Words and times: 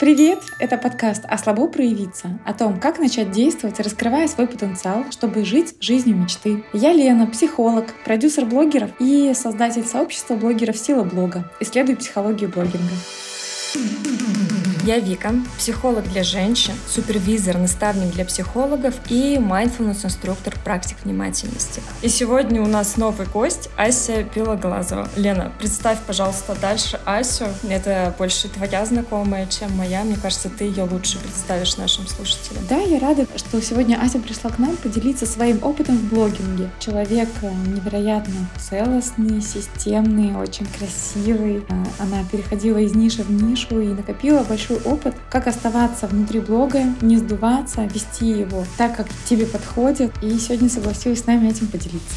Привет! 0.00 0.38
Это 0.58 0.78
подкаст 0.78 1.24
«А 1.28 1.36
слабо 1.36 1.68
проявиться» 1.68 2.40
о 2.46 2.54
том, 2.54 2.80
как 2.80 2.98
начать 2.98 3.32
действовать, 3.32 3.80
раскрывая 3.80 4.28
свой 4.28 4.46
потенциал, 4.46 5.04
чтобы 5.10 5.44
жить 5.44 5.74
жизнью 5.78 6.16
мечты. 6.16 6.64
Я 6.72 6.94
Лена, 6.94 7.26
психолог, 7.26 7.92
продюсер 8.02 8.46
блогеров 8.46 8.92
и 8.98 9.34
создатель 9.34 9.84
сообщества 9.84 10.36
блогеров 10.36 10.78
«Сила 10.78 11.04
блога». 11.04 11.50
Исследую 11.60 11.98
психологию 11.98 12.48
блогинга. 12.48 12.94
Я 14.84 14.98
Вика, 14.98 15.34
психолог 15.58 16.04
для 16.08 16.22
женщин, 16.22 16.72
супервизор, 16.88 17.58
наставник 17.58 18.14
для 18.14 18.24
психологов 18.24 18.94
и 19.10 19.36
mindfulness 19.36 20.06
инструктор 20.06 20.54
практик 20.64 20.96
внимательности. 21.04 21.82
И 22.00 22.08
сегодня 22.08 22.62
у 22.62 22.66
нас 22.66 22.96
новый 22.96 23.26
гость 23.26 23.68
Ася 23.76 24.24
Белоглазова. 24.34 25.10
Лена, 25.16 25.52
представь, 25.58 25.98
пожалуйста, 26.06 26.56
дальше 26.58 26.98
Асю. 27.04 27.48
Это 27.68 28.14
больше 28.16 28.48
твоя 28.48 28.86
знакомая, 28.86 29.46
чем 29.48 29.70
моя. 29.76 30.02
Мне 30.02 30.16
кажется, 30.16 30.48
ты 30.48 30.64
ее 30.64 30.84
лучше 30.84 31.18
представишь 31.18 31.76
нашим 31.76 32.06
слушателям. 32.06 32.64
Да, 32.66 32.78
я 32.78 32.98
рада, 33.00 33.26
что 33.36 33.60
сегодня 33.60 34.00
Ася 34.02 34.18
пришла 34.18 34.50
к 34.50 34.58
нам 34.58 34.78
поделиться 34.78 35.26
своим 35.26 35.62
опытом 35.62 35.98
в 35.98 36.04
блогинге. 36.04 36.70
Человек 36.78 37.28
э, 37.42 37.50
невероятно 37.66 38.48
целостный, 38.58 39.42
системный, 39.42 40.34
очень 40.36 40.66
красивый. 40.66 41.58
Э, 41.68 41.84
она 41.98 42.24
переходила 42.32 42.78
из 42.78 42.94
ниши 42.94 43.22
в 43.22 43.30
нишу 43.30 43.78
и 43.78 43.88
накопила 43.88 44.42
большой 44.42 44.70
опыт, 44.84 45.14
как 45.30 45.46
оставаться 45.46 46.06
внутри 46.06 46.40
блога, 46.40 46.82
не 47.00 47.16
сдуваться, 47.16 47.84
вести 47.84 48.26
его 48.26 48.64
так, 48.76 48.96
как 48.96 49.06
тебе 49.28 49.46
подходит. 49.46 50.12
И 50.22 50.38
сегодня 50.38 50.68
согласилась 50.68 51.20
с 51.20 51.26
нами 51.26 51.48
этим 51.48 51.66
поделиться. 51.68 52.16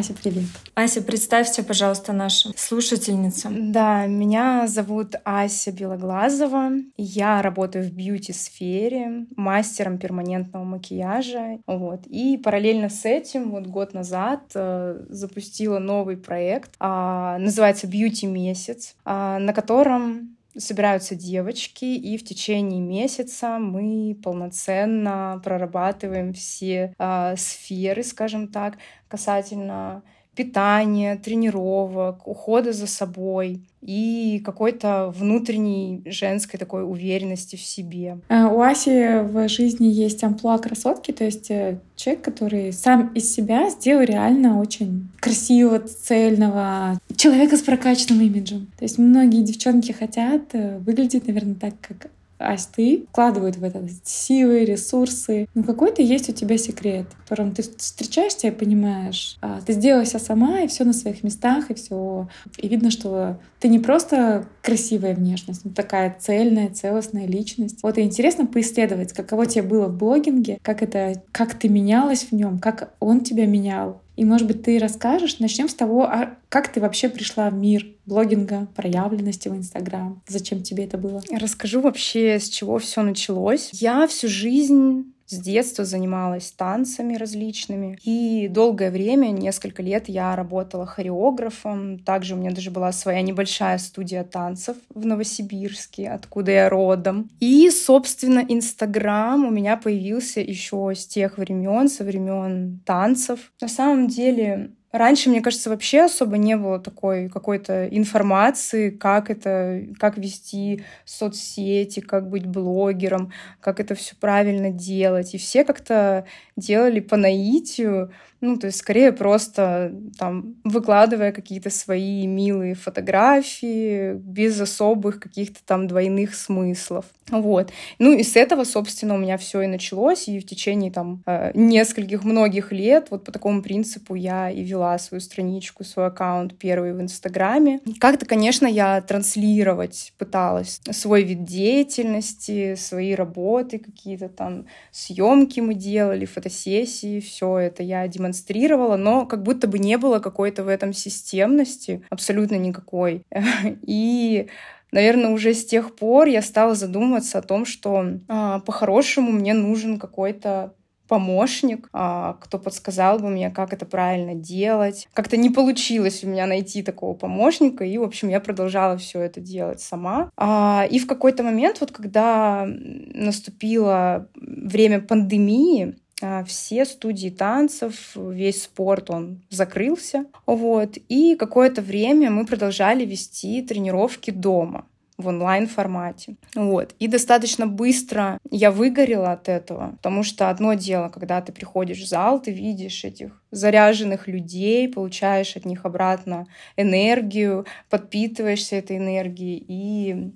Ася, 0.00 0.14
привет. 0.14 0.44
Ася, 0.74 1.02
представься, 1.02 1.62
пожалуйста, 1.62 2.14
нашим 2.14 2.52
слушательницам. 2.56 3.70
Да, 3.70 4.06
меня 4.06 4.66
зовут 4.66 5.16
Ася 5.24 5.72
Белоглазова. 5.72 6.70
Я 6.96 7.42
работаю 7.42 7.84
в 7.84 7.92
бьюти-сфере, 7.92 9.26
мастером 9.36 9.98
перманентного 9.98 10.64
макияжа. 10.64 11.58
Вот. 11.66 12.06
И 12.06 12.38
параллельно 12.38 12.88
с 12.88 13.04
этим, 13.04 13.50
вот 13.50 13.66
год 13.66 13.92
назад, 13.92 14.40
э, 14.54 15.04
запустила 15.10 15.78
новый 15.78 16.16
проект, 16.16 16.70
э, 16.80 17.36
называется 17.38 17.86
«Бьюти 17.86 18.26
месяц», 18.26 18.96
э, 19.04 19.36
на 19.38 19.52
котором 19.52 20.38
собираются 20.56 21.14
девочки, 21.14 21.84
и 21.84 22.16
в 22.16 22.24
течение 22.24 22.80
месяца 22.80 23.58
мы 23.58 24.16
полноценно 24.22 25.40
прорабатываем 25.44 26.32
все 26.32 26.94
э, 26.98 27.34
сферы, 27.36 28.02
скажем 28.02 28.48
так, 28.48 28.78
касательно 29.08 30.02
питания, 30.40 31.16
тренировок, 31.16 32.26
ухода 32.26 32.72
за 32.72 32.86
собой 32.86 33.60
и 33.82 34.40
какой-то 34.42 35.12
внутренней 35.14 36.02
женской 36.06 36.58
такой 36.58 36.82
уверенности 36.82 37.56
в 37.56 37.60
себе. 37.60 38.18
А, 38.30 38.48
у 38.48 38.62
Аси 38.62 39.22
в 39.22 39.48
жизни 39.48 39.88
есть 39.88 40.24
амплуа 40.24 40.56
красотки, 40.58 41.12
то 41.12 41.24
есть 41.24 41.50
э, 41.50 41.78
человек, 41.94 42.24
который 42.24 42.72
сам 42.72 43.12
из 43.14 43.30
себя 43.34 43.68
сделал 43.68 44.02
реально 44.02 44.58
очень 44.60 45.10
красивого, 45.20 45.80
цельного 45.80 46.98
человека 47.16 47.58
с 47.58 47.60
прокачанным 47.60 48.22
имиджем. 48.22 48.68
То 48.78 48.84
есть 48.84 48.96
многие 48.96 49.42
девчонки 49.42 49.92
хотят 49.92 50.54
э, 50.54 50.78
выглядеть, 50.78 51.26
наверное, 51.26 51.54
так, 51.54 51.74
как 51.86 52.10
асты 52.40 53.06
вкладывают 53.10 53.56
в 53.56 53.64
это 53.64 53.86
силы, 54.04 54.64
ресурсы. 54.64 55.46
Но 55.54 55.62
какой-то 55.62 56.02
есть 56.02 56.28
у 56.28 56.32
тебя 56.32 56.56
секрет, 56.58 57.06
в 57.24 57.28
котором 57.28 57.52
ты 57.52 57.62
встречаешься 57.62 58.48
и 58.48 58.50
понимаешь, 58.50 59.36
а, 59.40 59.60
ты 59.60 59.74
сделала 59.74 60.04
все 60.04 60.18
сама, 60.18 60.60
и 60.60 60.68
все 60.68 60.84
на 60.84 60.92
своих 60.92 61.22
местах, 61.22 61.70
и 61.70 61.74
все. 61.74 62.28
И 62.58 62.68
видно, 62.68 62.90
что 62.90 63.38
ты 63.60 63.68
не 63.68 63.78
просто 63.78 64.46
красивая 64.62 65.14
внешность, 65.14 65.64
но 65.64 65.70
такая 65.70 66.16
цельная, 66.18 66.70
целостная 66.70 67.26
личность. 67.26 67.82
Вот 67.82 67.98
и 67.98 68.02
интересно 68.02 68.46
поисследовать, 68.46 69.12
каково 69.12 69.46
тебе 69.46 69.62
было 69.62 69.86
в 69.86 69.96
блогинге, 69.96 70.58
как 70.62 70.82
это, 70.82 71.22
как 71.32 71.54
ты 71.54 71.68
менялась 71.68 72.24
в 72.24 72.32
нем, 72.32 72.58
как 72.58 72.94
он 73.00 73.20
тебя 73.20 73.46
менял. 73.46 74.00
И, 74.20 74.24
может 74.26 74.46
быть, 74.46 74.62
ты 74.62 74.78
расскажешь, 74.78 75.38
начнем 75.38 75.66
с 75.66 75.72
того, 75.72 76.02
а 76.02 76.36
как 76.50 76.70
ты 76.70 76.78
вообще 76.78 77.08
пришла 77.08 77.48
в 77.48 77.54
мир 77.54 77.86
блогинга, 78.04 78.68
проявленности 78.76 79.48
в 79.48 79.56
Инстаграм? 79.56 80.20
Зачем 80.28 80.62
тебе 80.62 80.84
это 80.84 80.98
было? 80.98 81.22
Расскажу 81.30 81.80
вообще, 81.80 82.38
с 82.38 82.50
чего 82.50 82.78
все 82.78 83.00
началось. 83.00 83.70
Я 83.72 84.06
всю 84.06 84.28
жизнь 84.28 85.14
с 85.30 85.38
детства 85.38 85.84
занималась 85.84 86.50
танцами 86.50 87.14
различными. 87.14 87.98
И 88.02 88.48
долгое 88.48 88.90
время, 88.90 89.28
несколько 89.28 89.82
лет, 89.82 90.08
я 90.08 90.34
работала 90.34 90.86
хореографом. 90.86 92.00
Также 92.00 92.34
у 92.34 92.38
меня 92.38 92.50
даже 92.50 92.70
была 92.70 92.90
своя 92.90 93.22
небольшая 93.22 93.78
студия 93.78 94.24
танцев 94.24 94.76
в 94.92 95.06
Новосибирске, 95.06 96.10
откуда 96.10 96.50
я 96.50 96.68
родом. 96.68 97.30
И, 97.38 97.70
собственно, 97.70 98.44
Инстаграм 98.48 99.44
у 99.44 99.50
меня 99.50 99.76
появился 99.76 100.40
еще 100.40 100.92
с 100.96 101.06
тех 101.06 101.38
времен, 101.38 101.88
со 101.88 102.02
времен 102.02 102.80
танцев. 102.84 103.52
На 103.60 103.68
самом 103.68 104.08
деле, 104.08 104.72
Раньше, 104.92 105.30
мне 105.30 105.40
кажется, 105.40 105.70
вообще 105.70 106.02
особо 106.06 106.36
не 106.36 106.56
было 106.56 106.80
такой 106.80 107.28
какой-то 107.28 107.86
информации, 107.86 108.90
как 108.90 109.30
это, 109.30 109.82
как 110.00 110.18
вести 110.18 110.82
соцсети, 111.04 112.00
как 112.00 112.28
быть 112.28 112.44
блогером, 112.46 113.32
как 113.60 113.78
это 113.78 113.94
все 113.94 114.16
правильно 114.18 114.70
делать. 114.70 115.32
И 115.34 115.38
все 115.38 115.62
как-то 115.64 116.26
делали 116.56 116.98
по 116.98 117.16
наитию, 117.16 118.10
ну, 118.40 118.56
то 118.56 118.66
есть 118.66 118.78
скорее 118.78 119.12
просто 119.12 119.92
там 120.18 120.56
выкладывая 120.64 121.32
какие-то 121.32 121.70
свои 121.70 122.26
милые 122.26 122.74
фотографии 122.74 124.14
без 124.14 124.60
особых 124.60 125.20
каких-то 125.20 125.60
там 125.64 125.86
двойных 125.86 126.34
смыслов. 126.34 127.04
Вот. 127.30 127.70
Ну 127.98 128.12
и 128.12 128.22
с 128.22 128.36
этого, 128.36 128.64
собственно, 128.64 129.14
у 129.14 129.18
меня 129.18 129.36
все 129.36 129.62
и 129.62 129.66
началось, 129.66 130.28
и 130.28 130.40
в 130.40 130.46
течение 130.46 130.90
там 130.90 131.22
э, 131.26 131.52
нескольких, 131.54 132.24
многих 132.24 132.72
лет 132.72 133.08
вот 133.10 133.24
по 133.24 133.32
такому 133.32 133.62
принципу 133.62 134.14
я 134.14 134.50
и 134.50 134.62
вела 134.62 134.98
свою 134.98 135.20
страничку, 135.20 135.84
свой 135.84 136.06
аккаунт 136.06 136.58
первый 136.58 136.92
в 136.92 137.00
Инстаграме. 137.00 137.80
Как-то, 138.00 138.26
конечно, 138.26 138.66
я 138.66 139.00
транслировать 139.00 140.12
пыталась 140.18 140.80
свой 140.90 141.22
вид 141.22 141.44
деятельности, 141.44 142.74
свои 142.74 143.14
работы 143.14 143.78
какие-то 143.78 144.28
там, 144.28 144.66
съемки 144.90 145.60
мы 145.60 145.74
делали, 145.74 146.24
фотосессии, 146.24 147.20
все 147.20 147.58
это 147.58 147.82
я 147.82 148.06
демонстрировала 148.08 148.29
демонстрировала, 148.30 148.96
но 148.96 149.26
как 149.26 149.42
будто 149.42 149.66
бы 149.66 149.78
не 149.78 149.98
было 149.98 150.18
какой-то 150.18 150.64
в 150.64 150.68
этом 150.68 150.92
системности, 150.92 152.02
абсолютно 152.10 152.56
никакой. 152.56 153.24
И 153.86 154.48
наверное, 154.92 155.30
уже 155.30 155.54
с 155.54 155.64
тех 155.64 155.96
пор 155.96 156.28
я 156.28 156.42
стала 156.42 156.74
задумываться 156.74 157.38
о 157.38 157.42
том, 157.42 157.64
что 157.66 158.04
а, 158.28 158.60
по-хорошему 158.60 159.32
мне 159.32 159.54
нужен 159.54 159.98
какой-то 159.98 160.74
помощник, 161.08 161.88
а, 161.92 162.34
кто 162.34 162.58
подсказал 162.58 163.18
бы 163.18 163.30
мне, 163.30 163.50
как 163.50 163.72
это 163.72 163.84
правильно 163.84 164.36
делать. 164.36 165.08
Как-то 165.12 165.36
не 165.36 165.50
получилось 165.50 166.22
у 166.22 166.28
меня 166.28 166.46
найти 166.46 166.84
такого 166.84 167.14
помощника, 167.14 167.84
и, 167.84 167.98
в 167.98 168.04
общем, 168.04 168.28
я 168.28 168.38
продолжала 168.38 168.96
все 168.96 169.20
это 169.20 169.40
делать 169.40 169.80
сама. 169.80 170.30
А, 170.36 170.86
и 170.88 171.00
в 171.00 171.08
какой-то 171.08 171.42
момент, 171.42 171.80
вот 171.80 171.90
когда 171.90 172.64
наступило 172.64 174.28
время 174.36 175.00
пандемии, 175.00 175.96
все 176.46 176.84
студии 176.84 177.30
танцев, 177.30 178.12
весь 178.14 178.64
спорт, 178.64 179.10
он 179.10 179.42
закрылся. 179.50 180.26
Вот. 180.46 180.96
И 181.08 181.36
какое-то 181.36 181.82
время 181.82 182.30
мы 182.30 182.46
продолжали 182.46 183.04
вести 183.04 183.62
тренировки 183.62 184.30
дома 184.30 184.86
в 185.20 185.28
онлайн-формате. 185.28 186.36
Вот. 186.54 186.94
И 186.98 187.06
достаточно 187.06 187.66
быстро 187.66 188.38
я 188.50 188.70
выгорела 188.70 189.32
от 189.32 189.48
этого, 189.48 189.92
потому 189.96 190.22
что 190.22 190.50
одно 190.50 190.74
дело, 190.74 191.08
когда 191.08 191.40
ты 191.40 191.52
приходишь 191.52 192.00
в 192.00 192.08
зал, 192.08 192.40
ты 192.40 192.50
видишь 192.50 193.04
этих 193.04 193.40
заряженных 193.50 194.28
людей, 194.28 194.88
получаешь 194.88 195.56
от 195.56 195.64
них 195.64 195.84
обратно 195.84 196.46
энергию, 196.76 197.66
подпитываешься 197.88 198.76
этой 198.76 198.96
энергией 198.96 199.64
и 199.68 200.32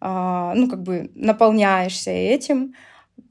а, 0.00 0.54
ну, 0.54 0.68
как 0.68 0.82
бы 0.82 1.10
наполняешься 1.14 2.10
этим 2.10 2.74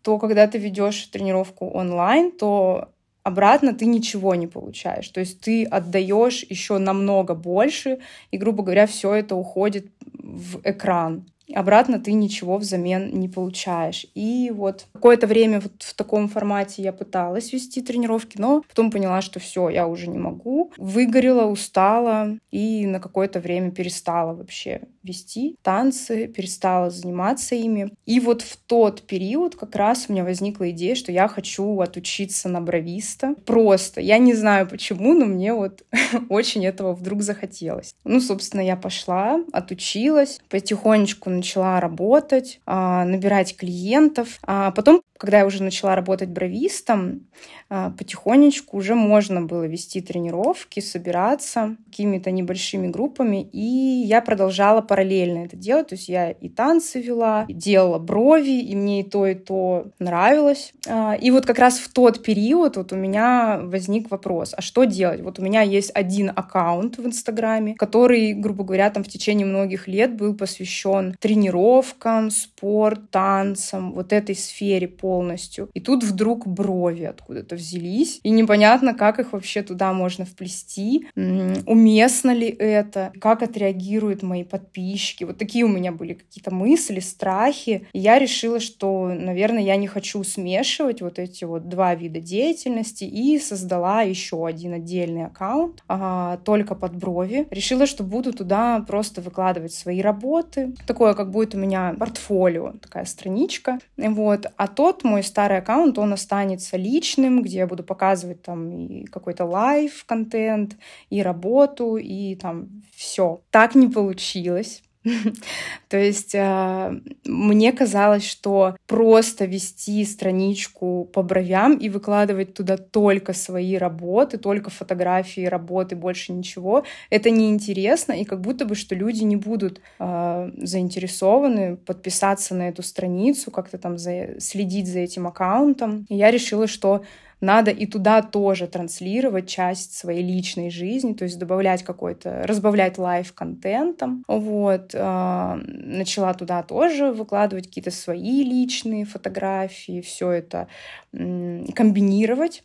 то 0.08 0.18
когда 0.20 0.48
ты 0.48 0.58
ведешь 0.58 1.06
тренировку 1.08 1.68
онлайн, 1.68 2.32
то 2.32 2.94
обратно 3.24 3.74
ты 3.74 3.86
ничего 3.86 4.36
не 4.36 4.48
получаешь. 4.48 5.10
То 5.10 5.20
есть 5.20 5.42
ты 5.42 5.66
отдаешь 5.66 6.46
еще 6.48 6.78
намного 6.78 7.36
больше, 7.36 8.00
и, 8.32 8.38
грубо 8.38 8.64
говоря, 8.64 8.88
все 8.88 9.16
это 9.16 9.36
уходит 9.36 9.88
в 10.14 10.62
экран. 10.64 11.26
Обратно 11.54 12.00
ты 12.00 12.14
ничего 12.14 12.58
взамен 12.58 13.20
не 13.20 13.30
получаешь. 13.30 14.06
И 14.16 14.52
вот 14.54 14.86
какое-то 14.94 15.28
время 15.28 15.60
вот 15.62 15.84
в 15.84 15.94
таком 15.94 16.28
формате 16.28 16.82
я 16.82 16.94
пыталась 16.94 17.54
вести 17.54 17.82
тренировки, 17.82 18.38
но 18.38 18.64
потом 18.68 18.92
поняла, 18.92 19.22
что 19.22 19.40
все, 19.40 19.70
я 19.70 19.88
уже 19.88 20.08
не 20.08 20.18
могу. 20.18 20.72
Выгорела, 20.78 21.46
устала 21.46 22.38
и 22.52 22.86
на 22.86 23.00
какое-то 23.00 23.40
время 23.40 23.72
перестала 23.72 24.34
вообще 24.34 24.82
вести 25.04 25.58
танцы, 25.62 26.28
перестала 26.28 26.90
заниматься 26.90 27.56
ими. 27.56 27.94
И 28.06 28.20
вот 28.20 28.42
в 28.42 28.58
тот 28.58 29.04
период 29.04 29.56
как 29.56 29.76
раз 29.76 30.06
у 30.08 30.14
меня 30.14 30.24
возникла 30.24 30.70
идея, 30.72 30.96
что 30.96 31.12
я 31.12 31.28
хочу 31.28 31.80
отучиться 31.80 32.50
на 32.50 32.62
бровиста. 32.62 33.36
Просто. 33.46 34.02
Я 34.02 34.18
не 34.18 34.34
знаю 34.34 34.68
почему, 34.68 35.14
но 35.14 35.26
мне 35.26 35.54
вот 35.54 35.84
очень 36.30 36.66
этого 36.66 36.94
вдруг 36.94 37.22
захотелось. 37.22 37.96
Ну, 38.04 38.20
собственно, 38.20 38.62
я 38.62 38.76
пошла, 38.76 39.40
отучилась, 39.54 40.40
потихонечку 40.50 41.30
начала 41.38 41.80
работать, 41.80 42.60
а, 42.66 43.06
набирать 43.06 43.56
клиентов. 43.56 44.40
А 44.44 44.72
потом, 44.72 45.02
когда 45.18 45.40
я 45.40 45.46
уже 45.46 45.64
начала 45.64 45.96
работать 45.96 46.30
бровистом, 46.30 47.28
а, 47.70 47.92
потихонечку 47.92 48.78
уже 48.78 48.96
можно 48.96 49.42
было 49.42 49.64
вести 49.64 50.02
тренировки, 50.02 50.80
собираться 50.80 51.76
какими-то 51.88 52.32
небольшими 52.32 52.88
группами, 52.88 53.44
и 53.52 53.60
я 54.06 54.22
продолжала 54.22 54.82
параллельно 54.82 55.46
это 55.46 55.58
делать. 55.58 55.88
То 55.88 55.96
есть 55.96 56.08
я 56.08 56.32
и 56.32 56.50
танцы 56.50 57.02
вела, 57.02 57.46
и 57.48 57.54
делала 57.54 58.00
брови, 58.00 58.62
и 58.62 58.76
мне 58.76 59.02
и 59.02 59.04
то, 59.04 59.28
и 59.28 59.36
то 59.36 59.88
нравилось. 60.00 60.74
А, 60.88 61.16
и 61.16 61.32
вот 61.32 61.46
как 61.46 61.60
раз 61.60 61.78
в 61.80 61.92
тот 61.92 62.24
период 62.24 62.78
вот 62.78 62.94
у 62.94 62.96
меня 62.96 63.60
возник 63.62 64.10
вопрос, 64.12 64.54
а 64.56 64.62
что 64.62 64.86
делать? 64.86 65.22
Вот 65.22 65.40
у 65.40 65.42
меня 65.42 65.62
есть 65.62 65.92
один 65.94 66.32
аккаунт 66.34 66.98
в 66.98 67.06
Инстаграме, 67.06 67.76
который, 67.76 68.34
грубо 68.34 68.64
говоря, 68.64 68.90
там 68.90 69.04
в 69.04 69.10
течение 69.10 69.46
многих 69.46 69.88
лет 69.88 70.16
был 70.16 70.36
посвящен 70.36 71.16
тренировкам, 71.28 72.32
спорт, 72.32 73.12
танцам, 73.12 73.92
вот 73.92 74.14
этой 74.14 74.34
сфере 74.34 74.88
полностью. 74.88 75.70
И 75.74 75.82
тут 75.82 76.06
вдруг 76.06 76.48
брови 76.48 77.04
откуда-то 77.04 77.56
взялись, 77.56 78.22
и 78.24 78.30
непонятно, 78.30 78.94
как 78.94 79.20
их 79.20 79.34
вообще 79.34 79.62
туда 79.62 79.92
можно 79.92 80.24
вплести, 80.24 81.08
уместно 81.16 82.34
ли 82.34 82.48
это, 82.48 83.12
как 83.20 83.44
отреагируют 83.44 84.24
мои 84.24 84.46
подписчики. 84.46 85.26
Вот 85.26 85.38
такие 85.38 85.66
у 85.66 85.68
меня 85.68 85.92
были 85.92 86.14
какие-то 86.14 86.54
мысли, 86.54 87.02
страхи. 87.02 87.88
И 87.92 88.00
я 88.00 88.20
решила, 88.20 88.62
что, 88.62 89.08
наверное, 89.08 89.64
я 89.64 89.76
не 89.76 89.88
хочу 89.88 90.24
смешивать 90.24 91.02
вот 91.02 91.20
эти 91.20 91.44
вот 91.44 91.68
два 91.68 91.94
вида 91.94 92.22
деятельности 92.22 93.04
и 93.04 93.38
создала 93.38 94.02
еще 94.02 94.48
один 94.48 94.74
отдельный 94.74 95.26
аккаунт 95.26 95.84
а, 95.90 96.38
только 96.46 96.74
под 96.74 96.96
брови. 96.96 97.48
Решила, 97.52 97.86
что 97.86 98.04
буду 98.04 98.32
туда 98.32 98.80
просто 98.88 99.20
выкладывать 99.20 99.74
свои 99.74 100.00
работы. 100.00 100.74
Такое, 100.86 101.17
как 101.18 101.32
будет 101.32 101.56
у 101.56 101.58
меня 101.58 101.96
портфолио, 102.00 102.74
такая 102.82 103.06
страничка. 103.06 103.80
Вот. 103.98 104.46
А 104.56 104.68
тот 104.68 105.04
мой 105.04 105.24
старый 105.24 105.58
аккаунт, 105.58 105.98
он 105.98 106.14
останется 106.14 106.78
личным, 106.78 107.42
где 107.42 107.58
я 107.58 107.68
буду 107.68 107.84
показывать 107.84 108.42
там 108.42 108.70
и 108.70 109.06
какой-то 109.06 109.44
life-контент, 109.44 110.78
и 111.10 111.22
работу, 111.22 111.98
и 111.98 112.36
там 112.36 112.84
все. 112.96 113.42
Так 113.52 113.76
не 113.76 113.88
получилось. 113.88 114.84
То 115.90 115.98
есть 115.98 116.36
э, 116.36 117.00
мне 117.26 117.72
казалось, 117.72 118.26
что 118.26 118.76
просто 118.88 119.46
вести 119.46 120.04
страничку 120.06 121.10
по 121.14 121.24
бровям 121.24 121.78
и 121.78 121.90
выкладывать 121.90 122.54
туда 122.54 122.78
только 122.78 123.34
свои 123.34 123.76
работы, 123.78 124.38
только 124.38 124.70
фотографии 124.70 125.46
работы, 125.46 125.96
больше 125.96 126.34
ничего, 126.34 126.84
это 127.10 127.30
неинтересно, 127.30 128.14
и 128.14 128.26
как 128.26 128.42
будто 128.42 128.66
бы, 128.66 128.76
что 128.76 128.96
люди 128.96 129.24
не 129.24 129.36
будут 129.36 129.82
э, 130.00 130.52
заинтересованы 130.58 131.78
подписаться 131.78 132.56
на 132.56 132.70
эту 132.70 132.84
страницу, 132.84 133.52
как-то 133.52 133.78
там 133.78 133.98
следить 133.98 134.88
за 134.88 135.00
этим 135.00 135.28
аккаунтом. 135.28 136.06
И 136.10 136.16
я 136.16 136.32
решила, 136.32 136.68
что 136.68 137.04
надо 137.40 137.72
и 137.72 137.86
туда 137.86 138.22
тоже 138.22 138.68
транслировать 138.68 139.48
часть 139.48 139.94
своей 139.94 140.24
личной 140.24 140.70
жизни, 140.70 141.14
то 141.14 141.24
есть 141.24 141.38
добавлять 141.38 141.84
какой-то, 141.84 142.44
разбавлять 142.46 142.98
лайв-контентом. 142.98 144.24
Вот. 144.28 144.92
Э, 144.94 145.56
начала 145.64 146.34
туда 146.34 146.64
тоже 146.64 147.12
выкладывать 147.12 147.68
какие-то 147.68 147.92
свои 147.92 148.44
личные 148.44 149.06
фотографии, 149.06 150.02
все 150.02 150.32
это 150.32 150.68
комбинировать. 151.12 152.64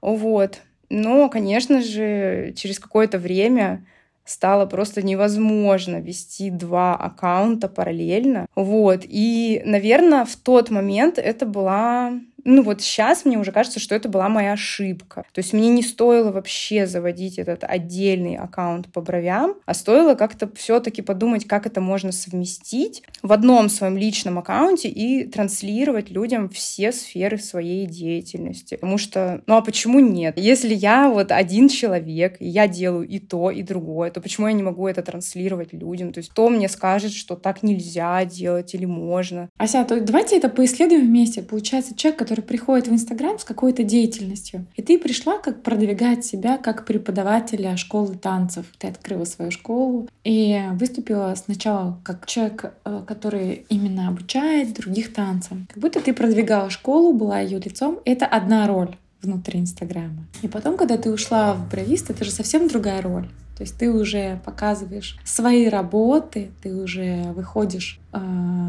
Вот. 0.00 0.62
Но, 0.90 1.28
конечно 1.28 1.82
же, 1.82 2.52
через 2.56 2.78
какое-то 2.78 3.18
время 3.18 3.84
стало 4.24 4.66
просто 4.66 5.02
невозможно 5.02 6.00
вести 6.00 6.50
два 6.50 6.94
аккаунта 6.96 7.68
параллельно. 7.68 8.46
Вот. 8.54 9.02
И, 9.04 9.62
наверное, 9.64 10.24
в 10.24 10.36
тот 10.36 10.70
момент 10.70 11.18
это 11.18 11.46
была 11.46 12.12
ну 12.44 12.62
вот 12.62 12.80
сейчас 12.80 13.24
мне 13.24 13.38
уже 13.38 13.52
кажется, 13.52 13.80
что 13.80 13.94
это 13.94 14.08
была 14.08 14.28
моя 14.28 14.52
ошибка. 14.52 15.24
То 15.32 15.40
есть 15.40 15.52
мне 15.52 15.68
не 15.70 15.82
стоило 15.82 16.30
вообще 16.30 16.86
заводить 16.86 17.38
этот 17.38 17.64
отдельный 17.64 18.36
аккаунт 18.36 18.92
по 18.92 19.00
бровям, 19.00 19.54
а 19.66 19.74
стоило 19.74 20.14
как-то 20.14 20.50
все-таки 20.54 21.02
подумать, 21.02 21.46
как 21.46 21.66
это 21.66 21.80
можно 21.80 22.12
совместить 22.12 23.02
в 23.22 23.32
одном 23.32 23.68
своем 23.68 23.96
личном 23.96 24.38
аккаунте 24.38 24.88
и 24.88 25.26
транслировать 25.26 26.10
людям 26.10 26.48
все 26.48 26.92
сферы 26.92 27.38
своей 27.38 27.86
деятельности. 27.86 28.74
Потому 28.76 28.98
что, 28.98 29.42
ну 29.46 29.56
а 29.56 29.60
почему 29.60 30.00
нет? 30.00 30.38
Если 30.38 30.74
я 30.74 31.08
вот 31.08 31.32
один 31.32 31.68
человек, 31.68 32.36
и 32.40 32.48
я 32.48 32.68
делаю 32.68 33.06
и 33.06 33.18
то, 33.18 33.50
и 33.50 33.62
другое, 33.62 34.10
то 34.10 34.20
почему 34.20 34.46
я 34.46 34.52
не 34.52 34.62
могу 34.62 34.86
это 34.86 35.02
транслировать 35.02 35.72
людям? 35.72 36.12
То 36.12 36.18
есть 36.18 36.30
кто 36.30 36.48
мне 36.48 36.68
скажет, 36.68 37.12
что 37.12 37.34
так 37.34 37.62
нельзя 37.62 38.24
делать 38.24 38.74
или 38.74 38.84
можно? 38.84 39.48
Ася, 39.58 39.84
то 39.84 40.00
давайте 40.00 40.36
это 40.36 40.48
поисследуем 40.48 41.06
вместе. 41.06 41.42
Получается, 41.42 41.96
человек, 41.96 42.18
который 42.28 42.42
приходит 42.42 42.88
в 42.88 42.92
Инстаграм 42.92 43.38
с 43.38 43.44
какой-то 43.44 43.82
деятельностью, 43.84 44.66
и 44.76 44.82
ты 44.82 44.98
пришла 44.98 45.38
как 45.38 45.62
продвигать 45.62 46.26
себя 46.26 46.58
как 46.58 46.84
преподавателя 46.84 47.74
школы 47.78 48.16
танцев. 48.16 48.66
Ты 48.78 48.88
открыла 48.88 49.24
свою 49.24 49.50
школу 49.50 50.06
и 50.24 50.60
выступила 50.72 51.34
сначала 51.42 51.98
как 52.04 52.26
человек, 52.26 52.74
э, 52.84 53.02
который 53.06 53.64
именно 53.70 54.08
обучает 54.08 54.74
других 54.74 55.14
танцам. 55.14 55.66
Как 55.72 55.78
будто 55.78 56.00
ты 56.02 56.12
продвигала 56.12 56.68
школу, 56.68 57.14
была 57.14 57.40
ее 57.40 57.58
лицом. 57.58 57.98
Это 58.04 58.26
одна 58.26 58.66
роль 58.66 58.94
внутри 59.22 59.60
Инстаграма. 59.60 60.26
И 60.42 60.48
потом, 60.48 60.76
когда 60.76 60.98
ты 60.98 61.10
ушла 61.10 61.54
в 61.54 61.70
бровист, 61.70 62.10
это 62.10 62.24
же 62.24 62.30
совсем 62.30 62.68
другая 62.68 63.00
роль. 63.00 63.26
То 63.56 63.62
есть 63.62 63.78
ты 63.78 63.90
уже 63.90 64.38
показываешь 64.44 65.18
свои 65.24 65.66
работы, 65.66 66.50
ты 66.62 66.74
уже 66.74 67.32
выходишь 67.34 67.98
э, 68.12 68.18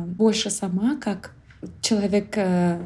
больше 0.06 0.50
сама 0.50 0.95
как 0.95 1.33
человек 1.81 2.33
э, 2.38 2.79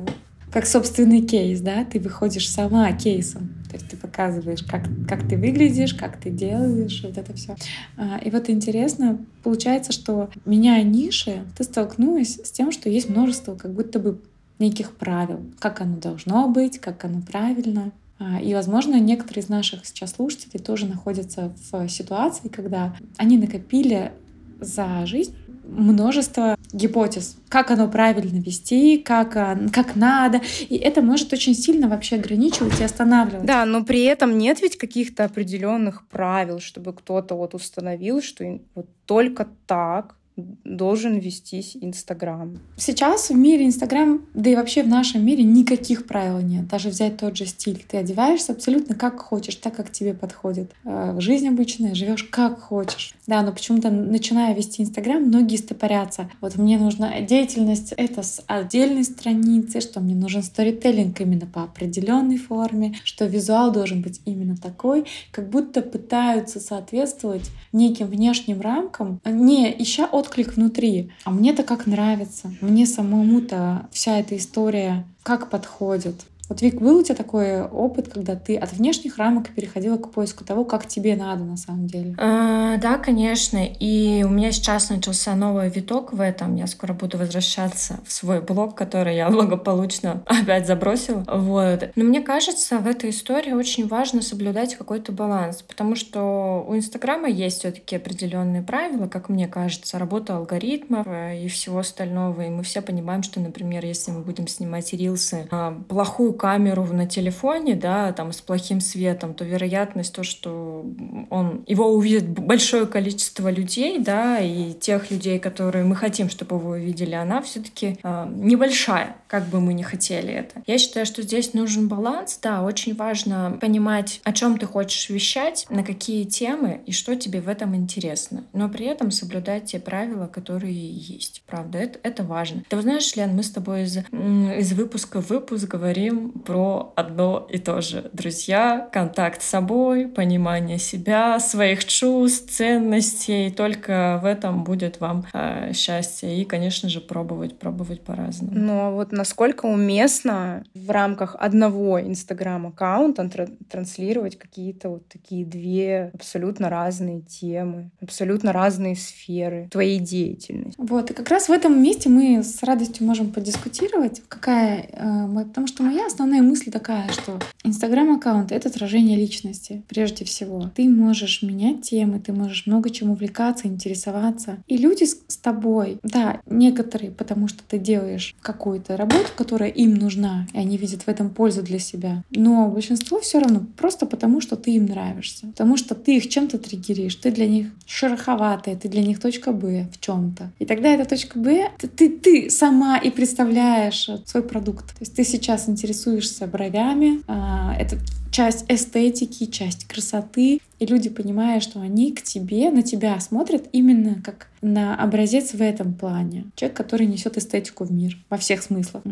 как 0.53 0.67
собственный 0.67 1.21
кейс, 1.21 1.61
да, 1.61 1.83
ты 1.83 2.00
выходишь 2.00 2.47
сама 2.50 2.91
кейсом, 2.91 3.50
то 3.69 3.75
есть 3.75 3.89
ты 3.89 3.97
показываешь, 3.97 4.61
как, 4.63 4.83
как 5.07 5.27
ты 5.27 5.35
выглядишь, 5.35 5.95
как 5.95 6.17
ты 6.19 6.29
делаешь, 6.29 7.01
вот 7.03 7.17
это 7.17 7.33
все. 7.33 7.55
А, 7.97 8.19
и 8.19 8.29
вот 8.29 8.51
интересно, 8.51 9.19
получается, 9.41 9.91
что 9.91 10.29
меняя 10.45 10.83
ниши, 10.83 11.44
ты 11.57 11.63
столкнулась 11.63 12.39
с 12.44 12.51
тем, 12.51 12.71
что 12.71 12.88
есть 12.88 13.09
множество 13.09 13.55
как 13.55 13.73
будто 13.73 13.97
бы 13.97 14.21
неких 14.59 14.91
правил, 14.91 15.41
как 15.57 15.81
оно 15.81 15.97
должно 15.97 16.47
быть, 16.47 16.77
как 16.77 17.03
оно 17.03 17.21
правильно. 17.21 17.91
А, 18.19 18.39
и, 18.39 18.53
возможно, 18.53 18.99
некоторые 18.99 19.44
из 19.44 19.49
наших 19.49 19.88
сейчас 19.88 20.11
слушателей 20.11 20.59
тоже 20.59 20.85
находятся 20.85 21.51
в 21.71 21.89
ситуации, 21.89 22.47
когда 22.47 22.95
они 23.18 23.39
накопили 23.39 24.11
за 24.60 25.06
жизнь 25.06 25.36
множество 25.64 26.57
гипотез, 26.72 27.38
как 27.50 27.72
оно 27.72 27.88
правильно 27.88 28.40
вести, 28.40 28.98
как, 28.98 29.31
как 29.31 29.95
надо. 29.95 30.42
И 30.69 30.76
это 30.76 31.02
может 31.02 31.31
очень 31.33 31.56
сильно 31.56 31.88
вообще 31.88 32.18
ограничивать 32.18 32.80
и 32.80 32.83
останавливать. 32.83 33.45
Да, 33.45 33.66
но 33.66 33.83
при 33.83 34.04
этом 34.04 34.38
нет 34.38 34.62
ведь 34.62 34.78
каких-то 34.78 35.26
определенных 35.26 36.07
правил, 36.07 36.60
чтобы 36.60 36.94
кто-то 36.94 37.36
вот 37.36 37.54
установил, 37.54 38.22
что 38.22 38.60
вот 38.76 38.88
только 39.06 39.48
так 39.66 40.16
должен 40.35 41.19
вестись 41.19 41.78
Инстаграм. 41.80 42.57
Сейчас 42.78 43.30
в 43.30 43.35
мире 43.35 43.66
Инстаграм, 43.66 44.25
да 44.33 44.49
и 44.49 44.56
вообще 44.56 44.83
в 44.83 44.87
нашем 44.87 45.25
мире 45.25 45.44
никаких 45.44 46.07
правил 46.07 46.40
нет. 46.40 46.68
Даже 46.68 46.90
взять 46.90 47.18
тот 47.18 47.37
же 47.37 47.45
стиль. 47.45 47.83
Ты 47.87 47.97
одеваешься 47.97 48.54
абсолютно 48.54 48.95
как 48.95 49.19
хочешь, 49.19 49.56
так, 49.56 49.75
как 49.75 49.92
тебе 49.92 50.13
подходит. 50.13 50.71
Э, 50.85 51.16
жизнь 51.19 51.47
обычная 51.47 51.94
живешь 51.94 52.23
как 52.23 52.59
хочешь. 52.59 53.13
Да, 53.28 53.42
но 53.42 53.52
почему-то, 53.52 53.90
начиная 53.90 54.56
вести 54.56 54.81
Инстаграм, 54.81 55.21
многие 55.21 55.57
стопорятся. 55.57 56.30
Вот 56.42 56.56
мне 56.57 56.78
нужна 56.78 57.21
деятельность 57.21 57.94
это 57.95 58.23
с 58.23 58.44
отдельной 58.47 59.04
страницы, 59.04 59.81
что 59.81 59.99
мне 59.99 60.16
нужен 60.16 60.44
сторителлинг 60.44 61.21
именно 61.21 61.45
по 61.45 61.63
определенной 61.63 62.37
форме, 62.37 62.95
что 63.04 63.25
визуал 63.25 63.71
должен 63.71 64.02
быть 64.02 64.21
именно 64.25 64.57
такой, 64.57 65.06
как 65.31 65.49
будто 65.49 65.81
пытаются 65.81 66.59
соответствовать 66.59 67.52
неким 67.71 68.07
внешним 68.07 68.61
рамкам, 68.61 69.21
не 69.25 69.71
ища 69.71 70.06
от 70.06 70.22
отклик 70.23 70.56
внутри. 70.56 71.11
А 71.25 71.31
мне-то 71.31 71.63
как 71.63 71.85
нравится. 71.85 72.53
Мне 72.61 72.85
самому-то 72.85 73.87
вся 73.92 74.19
эта 74.19 74.37
история 74.37 75.06
как 75.21 75.49
подходит. 75.49 76.15
Вот, 76.50 76.62
Вик, 76.62 76.81
был 76.81 77.00
у 77.00 77.04
тебя 77.04 77.16
такой 77.16 77.62
опыт, 77.62 78.09
когда 78.09 78.35
ты 78.35 78.57
от 78.57 78.73
внешних 78.73 79.18
рамок 79.18 79.50
переходила 79.50 79.97
к 79.97 80.12
поиску 80.12 80.44
того, 80.44 80.66
как 80.66 80.85
тебе 80.88 81.16
надо 81.16 81.44
на 81.44 81.56
самом 81.56 81.88
деле? 81.88 82.16
А, 82.18 82.78
да, 82.78 82.97
конечно. 82.97 83.66
И 83.66 84.23
у 84.23 84.30
меня 84.30 84.52
сейчас 84.52 84.90
начался 84.90 85.35
новый 85.35 85.69
виток 85.69 86.12
в 86.12 86.19
этом. 86.19 86.56
Я 86.56 86.68
скоро 86.68 86.94
буду 86.94 87.18
возвращаться 87.18 88.00
в 88.06 88.12
свой 88.12 88.42
блог, 88.42 88.76
который 88.76 89.16
я 89.16 89.30
благополучно 89.31 90.23
опять 90.26 90.68
забросила. 90.68 91.23
Вот. 91.28 91.90
Но 91.95 92.04
мне 92.04 92.21
кажется, 92.21 92.80
в 92.80 92.88
этой 92.88 93.12
истории 93.12 93.54
очень 93.54 93.88
важно 93.88 94.21
соблюдать 94.21 94.76
какой-то 94.76 95.14
баланс, 95.14 95.62
потому 95.62 95.95
что 95.95 96.66
у 96.68 96.76
Инстаграма 96.76 97.30
есть 97.30 97.59
все-таки 97.59 97.95
определенные 97.95 98.62
правила, 98.62 99.07
как 99.07 99.30
мне 99.30 99.47
кажется, 99.47 99.97
работа 99.97 100.35
алгоритмов 100.35 101.07
э, 101.07 101.45
и 101.45 101.47
всего 101.47 101.80
остального. 101.80 102.42
И 102.42 102.50
мы 102.50 102.64
все 102.64 102.81
понимаем, 102.81 103.23
что, 103.23 103.40
например, 103.40 103.85
если 103.85 104.12
мы 104.12 104.21
будем 104.21 104.47
снимать 104.47 104.92
рилсы, 104.94 105.47
а, 105.50 105.80
плохую 105.88 106.33
камеру 106.44 106.85
на 106.92 107.07
телефоне, 107.07 107.76
да, 107.76 108.12
там 108.12 108.33
с 108.33 108.42
плохим 108.42 108.81
светом, 108.81 109.33
то 109.33 109.45
вероятность 109.45 110.14
то, 110.14 110.23
что 110.23 110.85
он 111.30 111.64
его 111.68 111.88
увидит 111.94 112.28
большое 112.28 112.85
количество 112.85 113.50
людей, 113.50 113.97
да, 113.97 114.42
и 114.42 114.73
тех 114.73 115.09
людей, 115.09 115.40
которые 115.40 115.85
мы 115.85 115.95
хотим, 115.95 116.30
чтобы 116.30 116.57
его 116.57 116.71
увидели, 116.71 117.16
она 117.16 117.42
все-таки 117.42 117.97
э, 118.04 118.28
небольшая, 118.35 119.16
как 119.30 119.45
бы 119.45 119.62
мы 119.62 119.73
не 119.73 119.83
хотели 119.83 120.33
это. 120.33 120.62
Я 120.68 120.78
считаю, 120.80 121.06
что 121.06 121.21
здесь 121.21 121.54
нужен 121.54 121.88
баланс, 121.88 122.38
да, 122.44 122.62
очень 122.62 122.94
важно 122.94 123.57
понимать, 123.62 124.19
о 124.26 124.33
чем 124.33 124.57
ты 124.57 124.66
хочешь 124.66 125.09
вещать, 125.09 125.66
на 125.69 125.81
какие 125.81 126.26
темы 126.26 126.81
и 126.85 126.92
что 126.92 127.16
тебе 127.16 127.40
в 127.40 127.47
этом 127.47 127.73
интересно, 127.73 128.44
но 128.52 128.68
при 128.68 128.85
этом 128.88 129.12
соблюдать 129.12 129.64
те 129.71 129.80
правила, 129.80 130.28
которые 130.28 130.76
есть. 130.76 131.42
Правда, 131.47 131.78
это, 131.78 132.00
это 132.04 132.23
важно. 132.23 132.64
Ты 132.68 132.81
знаешь, 132.81 133.16
Лен, 133.16 133.33
мы 133.33 133.44
с 133.44 133.50
тобой 133.50 133.83
из, 133.83 133.97
из 133.97 134.73
выпуска 134.73 135.21
в 135.21 135.30
выпуск 135.30 135.69
говорим 135.69 136.22
про 136.45 136.94
одно 136.95 137.47
и 137.49 137.57
то 137.57 137.81
же. 137.81 138.09
Друзья, 138.13 138.87
контакт 138.92 139.42
с 139.42 139.45
собой, 139.45 140.07
понимание 140.07 140.77
себя, 140.77 141.39
своих 141.39 141.85
чувств, 141.85 142.51
ценностей. 142.51 143.51
Только 143.51 144.19
в 144.21 144.25
этом 144.25 144.63
будет 144.63 144.99
вам 144.99 145.25
э, 145.33 145.73
счастье. 145.73 146.42
И, 146.42 146.45
конечно 146.45 146.89
же, 146.89 147.01
пробовать, 147.01 147.57
пробовать 147.57 148.01
по-разному. 148.01 148.51
Но 148.53 148.94
вот 148.94 149.11
насколько 149.11 149.65
уместно 149.65 150.63
в 150.73 150.89
рамках 150.89 151.35
одного 151.39 152.01
инстаграм-аккаунта 152.01 153.30
транслировать 153.69 154.37
какие-то 154.37 154.89
вот 154.89 155.07
такие 155.07 155.45
две 155.45 156.11
абсолютно 156.13 156.69
разные 156.69 157.21
темы, 157.21 157.92
абсолютно 158.01 158.51
разные 158.51 158.95
сферы 158.95 159.68
твоей 159.71 159.99
деятельности. 159.99 160.75
Вот, 160.77 161.11
и 161.11 161.13
как 161.13 161.30
раз 161.30 161.49
в 161.49 161.51
этом 161.51 161.81
месте 161.81 162.09
мы 162.09 162.44
с 162.44 162.63
радостью 162.63 163.06
можем 163.06 163.31
подискутировать, 163.31 164.21
какая, 164.27 164.87
э, 164.92 165.45
потому 165.45 165.68
что 165.68 165.83
моя 165.83 166.09
основная 166.13 166.41
мысль 166.41 166.71
такая, 166.71 167.09
что 167.11 167.39
инстаграм-аккаунт— 167.63 168.51
это 168.51 168.69
отражение 168.69 169.17
личности, 169.17 169.83
прежде 169.87 170.25
всего. 170.25 170.69
Ты 170.75 170.87
можешь 170.87 171.41
менять 171.41 171.81
темы, 171.81 172.19
ты 172.19 172.31
можешь 172.31 172.67
много 172.67 172.89
чем 172.89 173.09
увлекаться, 173.09 173.67
интересоваться. 173.67 174.59
И 174.67 174.77
люди 174.77 175.05
с, 175.05 175.37
тобой, 175.37 175.97
да, 176.03 176.39
некоторые, 176.45 177.11
потому 177.11 177.47
что 177.47 177.63
ты 177.67 177.77
делаешь 177.77 178.35
какую-то 178.41 178.95
работу, 178.95 179.25
которая 179.35 179.69
им 179.69 179.95
нужна, 179.95 180.47
и 180.53 180.57
они 180.57 180.77
видят 180.77 181.01
в 181.03 181.07
этом 181.07 181.29
пользу 181.29 181.63
для 181.63 181.79
себя. 181.79 182.23
Но 182.29 182.69
большинство 182.69 183.19
все 183.19 183.39
равно 183.39 183.65
просто 183.75 184.05
потому, 184.05 184.39
что 184.39 184.55
ты 184.55 184.71
им 184.71 184.85
нравишься, 184.85 185.47
потому 185.47 185.75
что 185.75 185.95
ты 185.95 186.17
их 186.17 186.29
чем-то 186.29 186.59
триггеришь, 186.59 187.15
ты 187.15 187.31
для 187.31 187.47
них 187.47 187.67
шероховатая, 187.85 188.75
ты 188.75 188.87
для 188.87 189.01
них 189.01 189.19
точка 189.19 189.51
Б 189.51 189.89
в 189.91 189.99
чем-то. 189.99 190.51
И 190.59 190.65
тогда 190.65 190.89
эта 190.89 191.09
точка 191.09 191.39
Б, 191.39 191.71
ты, 191.79 191.87
ты, 191.87 192.09
ты 192.09 192.49
сама 192.49 192.97
и 192.97 193.09
представляешь 193.09 194.09
свой 194.25 194.43
продукт. 194.43 194.87
То 194.87 195.01
есть 195.01 195.15
ты 195.15 195.23
сейчас 195.23 195.67
интересуешься 195.67 196.03
бровями, 196.48 197.22
а, 197.28 197.76
это 197.78 197.98
часть 198.33 198.66
эстетики, 198.68 199.45
часть 199.45 199.86
красоты, 199.86 200.60
и 200.80 200.86
люди 200.86 201.10
понимают, 201.10 201.64
что 201.64 201.80
они 201.80 202.12
к 202.12 202.24
тебе, 202.24 202.72
на 202.72 202.81
тебя 202.81 203.19
смотрят 203.19 203.69
именно 203.72 204.22
как 204.22 204.48
на 204.62 204.95
образец 204.95 205.54
в 205.54 205.62
этом 205.62 205.94
плане. 205.94 206.45
Человек, 206.56 206.76
который 206.76 207.06
несет 207.06 207.38
эстетику 207.38 207.86
в 207.86 207.92
мир 207.92 208.18
во 208.30 208.38
всех 208.38 208.64
смыслах. 208.64 209.04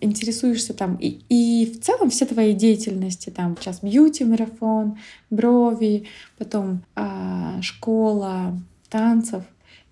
Интересуешься 0.00 0.74
там. 0.74 0.96
И, 0.96 1.20
и 1.30 1.66
в 1.66 1.80
целом 1.80 2.10
все 2.10 2.26
твои 2.26 2.52
деятельности, 2.52 3.30
там 3.30 3.56
сейчас 3.58 3.82
бьюти-марафон, 3.82 4.98
брови, 5.30 6.04
потом 6.36 6.82
а, 6.94 7.60
школа 7.62 8.60
танцев, 8.90 9.44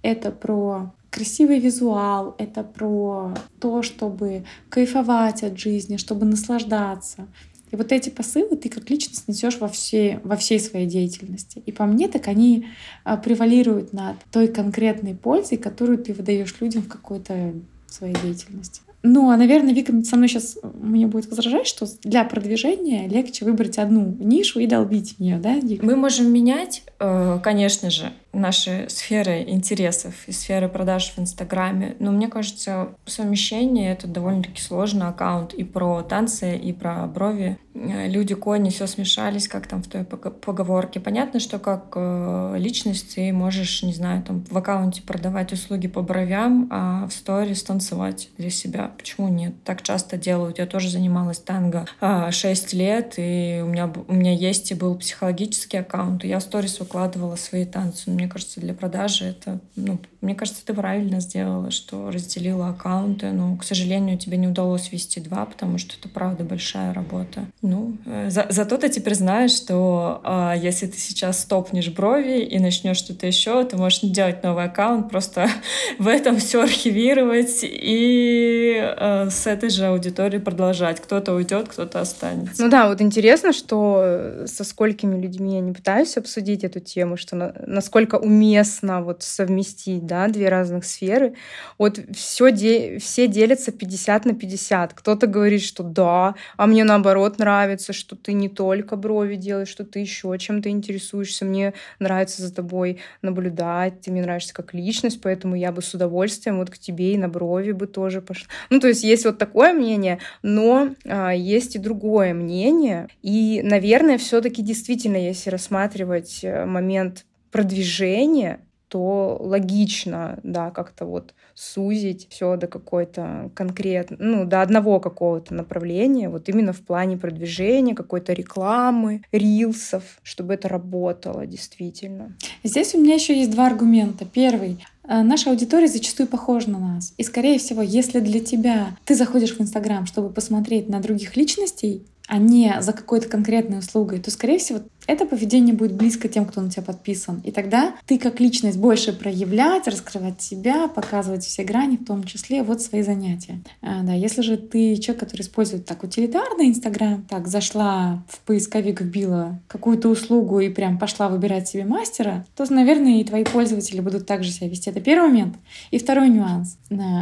это 0.02 0.30
про 0.30 0.92
красивый 1.10 1.58
визуал, 1.58 2.34
это 2.38 2.62
про 2.62 3.34
то, 3.60 3.82
чтобы 3.82 4.44
кайфовать 4.68 5.42
от 5.42 5.58
жизни, 5.58 5.96
чтобы 5.96 6.26
наслаждаться. 6.26 7.26
И 7.70 7.76
вот 7.76 7.90
эти 7.92 8.10
посылы 8.10 8.56
ты 8.56 8.68
как 8.68 8.88
личность 8.90 9.26
несешь 9.26 9.58
во, 9.58 9.68
все, 9.68 10.20
во 10.22 10.36
всей 10.36 10.60
своей 10.60 10.86
деятельности. 10.86 11.62
И 11.66 11.72
по 11.72 11.84
мне 11.84 12.08
так 12.08 12.28
они 12.28 12.66
а, 13.04 13.16
превалируют 13.16 13.92
над 13.92 14.16
той 14.30 14.48
конкретной 14.48 15.14
пользой, 15.14 15.58
которую 15.58 15.98
ты 15.98 16.12
выдаешь 16.12 16.54
людям 16.60 16.82
в 16.82 16.88
какой-то 16.88 17.54
своей 17.88 18.14
деятельности. 18.22 18.82
Ну, 19.02 19.30
а, 19.30 19.36
наверное, 19.36 19.72
Вика 19.72 19.92
со 20.04 20.16
мной 20.16 20.28
сейчас 20.28 20.58
мне 20.62 21.06
будет 21.06 21.28
возражать, 21.28 21.66
что 21.66 21.86
для 22.02 22.24
продвижения 22.24 23.06
легче 23.08 23.44
выбрать 23.44 23.78
одну 23.78 24.16
нишу 24.18 24.58
и 24.58 24.66
долбить 24.66 25.16
в 25.16 25.20
нее, 25.20 25.38
да, 25.38 25.54
Вика? 25.56 25.84
Мы 25.84 25.96
можем 25.96 26.32
менять, 26.32 26.82
э, 26.98 27.38
конечно 27.42 27.90
же, 27.90 28.12
наши 28.36 28.86
сферы 28.88 29.42
интересов 29.46 30.14
и 30.26 30.32
сферы 30.32 30.68
продаж 30.68 31.12
в 31.16 31.18
Инстаграме. 31.18 31.96
Но 31.98 32.12
мне 32.12 32.28
кажется, 32.28 32.88
совмещение— 33.06 33.92
это 33.92 34.06
довольно-таки 34.06 34.60
сложный 34.60 35.08
аккаунт 35.08 35.54
и 35.54 35.64
про 35.64 36.02
танцы, 36.02 36.56
и 36.56 36.72
про 36.72 37.06
брови. 37.06 37.58
Э, 37.74 38.08
люди, 38.08 38.34
кони, 38.34 38.70
все 38.70 38.86
смешались, 38.86 39.48
как 39.48 39.66
там 39.66 39.82
в 39.82 39.88
той 39.88 40.04
поговорке. 40.04 41.00
Понятно, 41.00 41.40
что 41.40 41.58
как 41.58 41.92
э, 41.96 42.54
личность 42.58 43.14
ты 43.14 43.32
можешь, 43.32 43.82
не 43.82 43.92
знаю, 43.92 44.22
там 44.22 44.44
в 44.48 44.56
аккаунте 44.56 45.02
продавать 45.02 45.52
услуги 45.52 45.88
по 45.88 46.02
бровям, 46.02 46.68
а 46.70 47.06
в 47.06 47.12
сторис 47.12 47.62
танцевать 47.62 48.30
для 48.38 48.50
себя. 48.50 48.90
Почему 48.96 49.28
нет? 49.28 49.54
Так 49.64 49.82
часто 49.82 50.16
делают. 50.16 50.58
Я 50.58 50.66
тоже 50.66 50.90
занималась 50.90 51.38
танго 51.38 51.86
6 52.00 52.00
а, 52.00 52.76
лет, 52.76 53.14
и 53.16 53.60
у 53.62 53.66
меня, 53.66 53.90
у 54.08 54.12
меня 54.12 54.32
есть 54.32 54.70
и 54.70 54.74
был 54.74 54.96
психологический 54.96 55.78
аккаунт, 55.78 56.24
и 56.24 56.28
я 56.28 56.38
в 56.38 56.42
сторис 56.42 56.80
выкладывала 56.80 57.36
свои 57.36 57.64
танцы. 57.64 58.10
Мне 58.10 58.25
мне 58.26 58.32
кажется, 58.32 58.60
для 58.60 58.74
продажи 58.74 59.24
это, 59.26 59.60
ну, 59.76 60.00
мне 60.20 60.34
кажется, 60.34 60.66
ты 60.66 60.74
правильно 60.74 61.20
сделала, 61.20 61.70
что 61.70 62.10
разделила 62.10 62.70
аккаунты. 62.70 63.30
Но, 63.30 63.56
к 63.56 63.62
сожалению, 63.62 64.18
тебе 64.18 64.36
не 64.36 64.48
удалось 64.48 64.90
вести 64.90 65.20
два, 65.20 65.46
потому 65.46 65.78
что 65.78 65.94
это, 65.96 66.08
правда, 66.08 66.42
большая 66.42 66.92
работа. 66.92 67.46
Ну, 67.62 67.96
э, 68.04 68.28
за, 68.28 68.46
зато 68.48 68.78
ты 68.78 68.88
теперь 68.88 69.14
знаешь, 69.14 69.52
что 69.52 70.20
э, 70.24 70.54
если 70.60 70.88
ты 70.88 70.98
сейчас 70.98 71.42
стопнешь 71.42 71.90
брови 71.90 72.40
и 72.40 72.58
начнешь 72.58 72.96
что-то 72.96 73.28
еще, 73.28 73.62
ты 73.64 73.76
можешь 73.76 74.00
делать 74.00 74.42
новый 74.42 74.64
аккаунт, 74.64 75.08
просто 75.08 75.48
в 76.00 76.08
этом 76.08 76.38
все 76.38 76.62
архивировать 76.62 77.60
и 77.62 78.74
э, 78.76 79.30
с 79.30 79.46
этой 79.46 79.70
же 79.70 79.86
аудиторией 79.86 80.42
продолжать. 80.42 81.00
Кто-то 81.00 81.34
уйдет, 81.34 81.68
кто-то 81.68 82.00
останется. 82.00 82.60
Ну 82.60 82.68
да, 82.68 82.88
вот 82.88 83.00
интересно, 83.00 83.52
что 83.52 84.00
э, 84.02 84.46
со 84.48 84.64
сколькими 84.64 85.20
людьми 85.20 85.54
я 85.54 85.60
не 85.60 85.72
пытаюсь 85.72 86.16
обсудить 86.16 86.64
эту 86.64 86.80
тему, 86.80 87.16
что 87.16 87.36
на, 87.36 87.54
насколько 87.64 88.15
насколько 88.16 88.26
уместно 88.26 89.02
вот 89.02 89.22
совместить, 89.22 90.06
да, 90.06 90.28
две 90.28 90.48
разных 90.48 90.84
сферы. 90.84 91.34
Вот 91.78 92.00
все, 92.14 92.50
де 92.50 92.98
все 92.98 93.28
делятся 93.28 93.72
50 93.72 94.26
на 94.26 94.34
50. 94.34 94.94
Кто-то 94.94 95.26
говорит, 95.26 95.62
что 95.62 95.82
да, 95.82 96.34
а 96.56 96.66
мне 96.66 96.84
наоборот 96.84 97.38
нравится, 97.38 97.92
что 97.92 98.16
ты 98.16 98.32
не 98.32 98.48
только 98.48 98.96
брови 98.96 99.36
делаешь, 99.36 99.68
что 99.68 99.84
ты 99.84 100.00
еще 100.00 100.36
чем-то 100.38 100.68
интересуешься. 100.68 101.44
Мне 101.44 101.72
нравится 101.98 102.42
за 102.42 102.54
тобой 102.54 102.98
наблюдать, 103.22 104.00
ты 104.00 104.10
мне 104.10 104.22
нравишься 104.22 104.54
как 104.54 104.74
личность, 104.74 105.20
поэтому 105.22 105.56
я 105.56 105.72
бы 105.72 105.82
с 105.82 105.94
удовольствием 105.94 106.58
вот 106.58 106.70
к 106.70 106.78
тебе 106.78 107.12
и 107.12 107.18
на 107.18 107.28
брови 107.28 107.72
бы 107.72 107.86
тоже 107.86 108.20
пошла. 108.20 108.48
Ну, 108.70 108.80
то 108.80 108.88
есть 108.88 109.04
есть 109.04 109.24
вот 109.24 109.38
такое 109.38 109.72
мнение, 109.72 110.18
но 110.42 110.88
а, 111.04 111.32
есть 111.32 111.76
и 111.76 111.78
другое 111.78 112.34
мнение. 112.34 113.08
И, 113.22 113.60
наверное, 113.62 114.18
все-таки 114.18 114.62
действительно, 114.62 115.16
если 115.16 115.50
рассматривать 115.50 116.40
э, 116.42 116.64
момент 116.64 117.26
продвижения, 117.56 118.60
то 118.88 119.38
логично, 119.40 120.38
да, 120.42 120.70
как-то 120.70 121.06
вот 121.06 121.32
сузить 121.54 122.26
все 122.28 122.56
до 122.58 122.66
какой-то 122.66 123.50
конкретной, 123.54 124.18
ну, 124.20 124.44
до 124.44 124.60
одного 124.60 125.00
какого-то 125.00 125.54
направления, 125.54 126.28
вот 126.28 126.50
именно 126.50 126.74
в 126.74 126.82
плане 126.82 127.16
продвижения, 127.16 127.94
какой-то 127.94 128.34
рекламы, 128.34 129.22
рилсов, 129.32 130.02
чтобы 130.22 130.52
это 130.52 130.68
работало 130.68 131.46
действительно. 131.46 132.36
Здесь 132.62 132.94
у 132.94 133.00
меня 133.00 133.14
еще 133.14 133.34
есть 133.34 133.52
два 133.52 133.68
аргумента. 133.68 134.26
Первый. 134.26 134.84
Э, 135.08 135.22
наша 135.22 135.48
аудитория 135.48 135.88
зачастую 135.88 136.26
похожа 136.26 136.68
на 136.68 136.78
нас. 136.78 137.14
И, 137.16 137.22
скорее 137.22 137.58
всего, 137.58 137.80
если 137.80 138.20
для 138.20 138.40
тебя 138.40 138.88
ты 139.06 139.14
заходишь 139.14 139.56
в 139.56 139.62
Инстаграм, 139.62 140.04
чтобы 140.04 140.28
посмотреть 140.28 140.90
на 140.90 141.00
других 141.00 141.38
личностей, 141.38 142.06
а 142.28 142.38
не 142.38 142.74
за 142.80 142.92
какой-то 142.92 143.28
конкретной 143.28 143.78
услугой, 143.78 144.18
то, 144.20 144.30
скорее 144.30 144.58
всего, 144.58 144.80
это 145.06 145.26
поведение 145.26 145.74
будет 145.74 145.94
близко 145.94 146.28
тем, 146.28 146.46
кто 146.46 146.60
на 146.60 146.70
тебя 146.70 146.82
подписан. 146.82 147.40
И 147.44 147.50
тогда 147.50 147.94
ты 148.06 148.18
как 148.18 148.40
личность 148.40 148.78
больше 148.78 149.12
проявлять, 149.12 149.86
раскрывать 149.86 150.42
себя, 150.42 150.88
показывать 150.88 151.44
все 151.44 151.64
грани, 151.64 151.96
в 151.96 152.04
том 152.04 152.24
числе 152.24 152.62
вот 152.62 152.82
свои 152.82 153.02
занятия. 153.02 153.60
А, 153.82 154.02
да, 154.02 154.12
если 154.12 154.42
же 154.42 154.56
ты 154.56 154.96
человек, 154.96 155.20
который 155.20 155.42
использует 155.42 155.84
так 155.84 156.02
утилитарный 156.02 156.68
Инстаграм, 156.68 157.22
так 157.28 157.48
зашла 157.48 158.22
в 158.28 158.40
поисковик, 158.40 159.00
вбила 159.00 159.60
какую-то 159.68 160.08
услугу 160.08 160.60
и 160.60 160.68
прям 160.68 160.98
пошла 160.98 161.28
выбирать 161.28 161.68
себе 161.68 161.84
мастера, 161.84 162.44
то, 162.56 162.64
наверное, 162.72 163.20
и 163.20 163.24
твои 163.24 163.44
пользователи 163.44 164.00
будут 164.00 164.26
также 164.26 164.50
себя 164.50 164.68
вести. 164.68 164.90
Это 164.90 165.00
первый 165.00 165.28
момент. 165.28 165.56
И 165.90 165.98
второй 165.98 166.28
нюанс. 166.28 166.78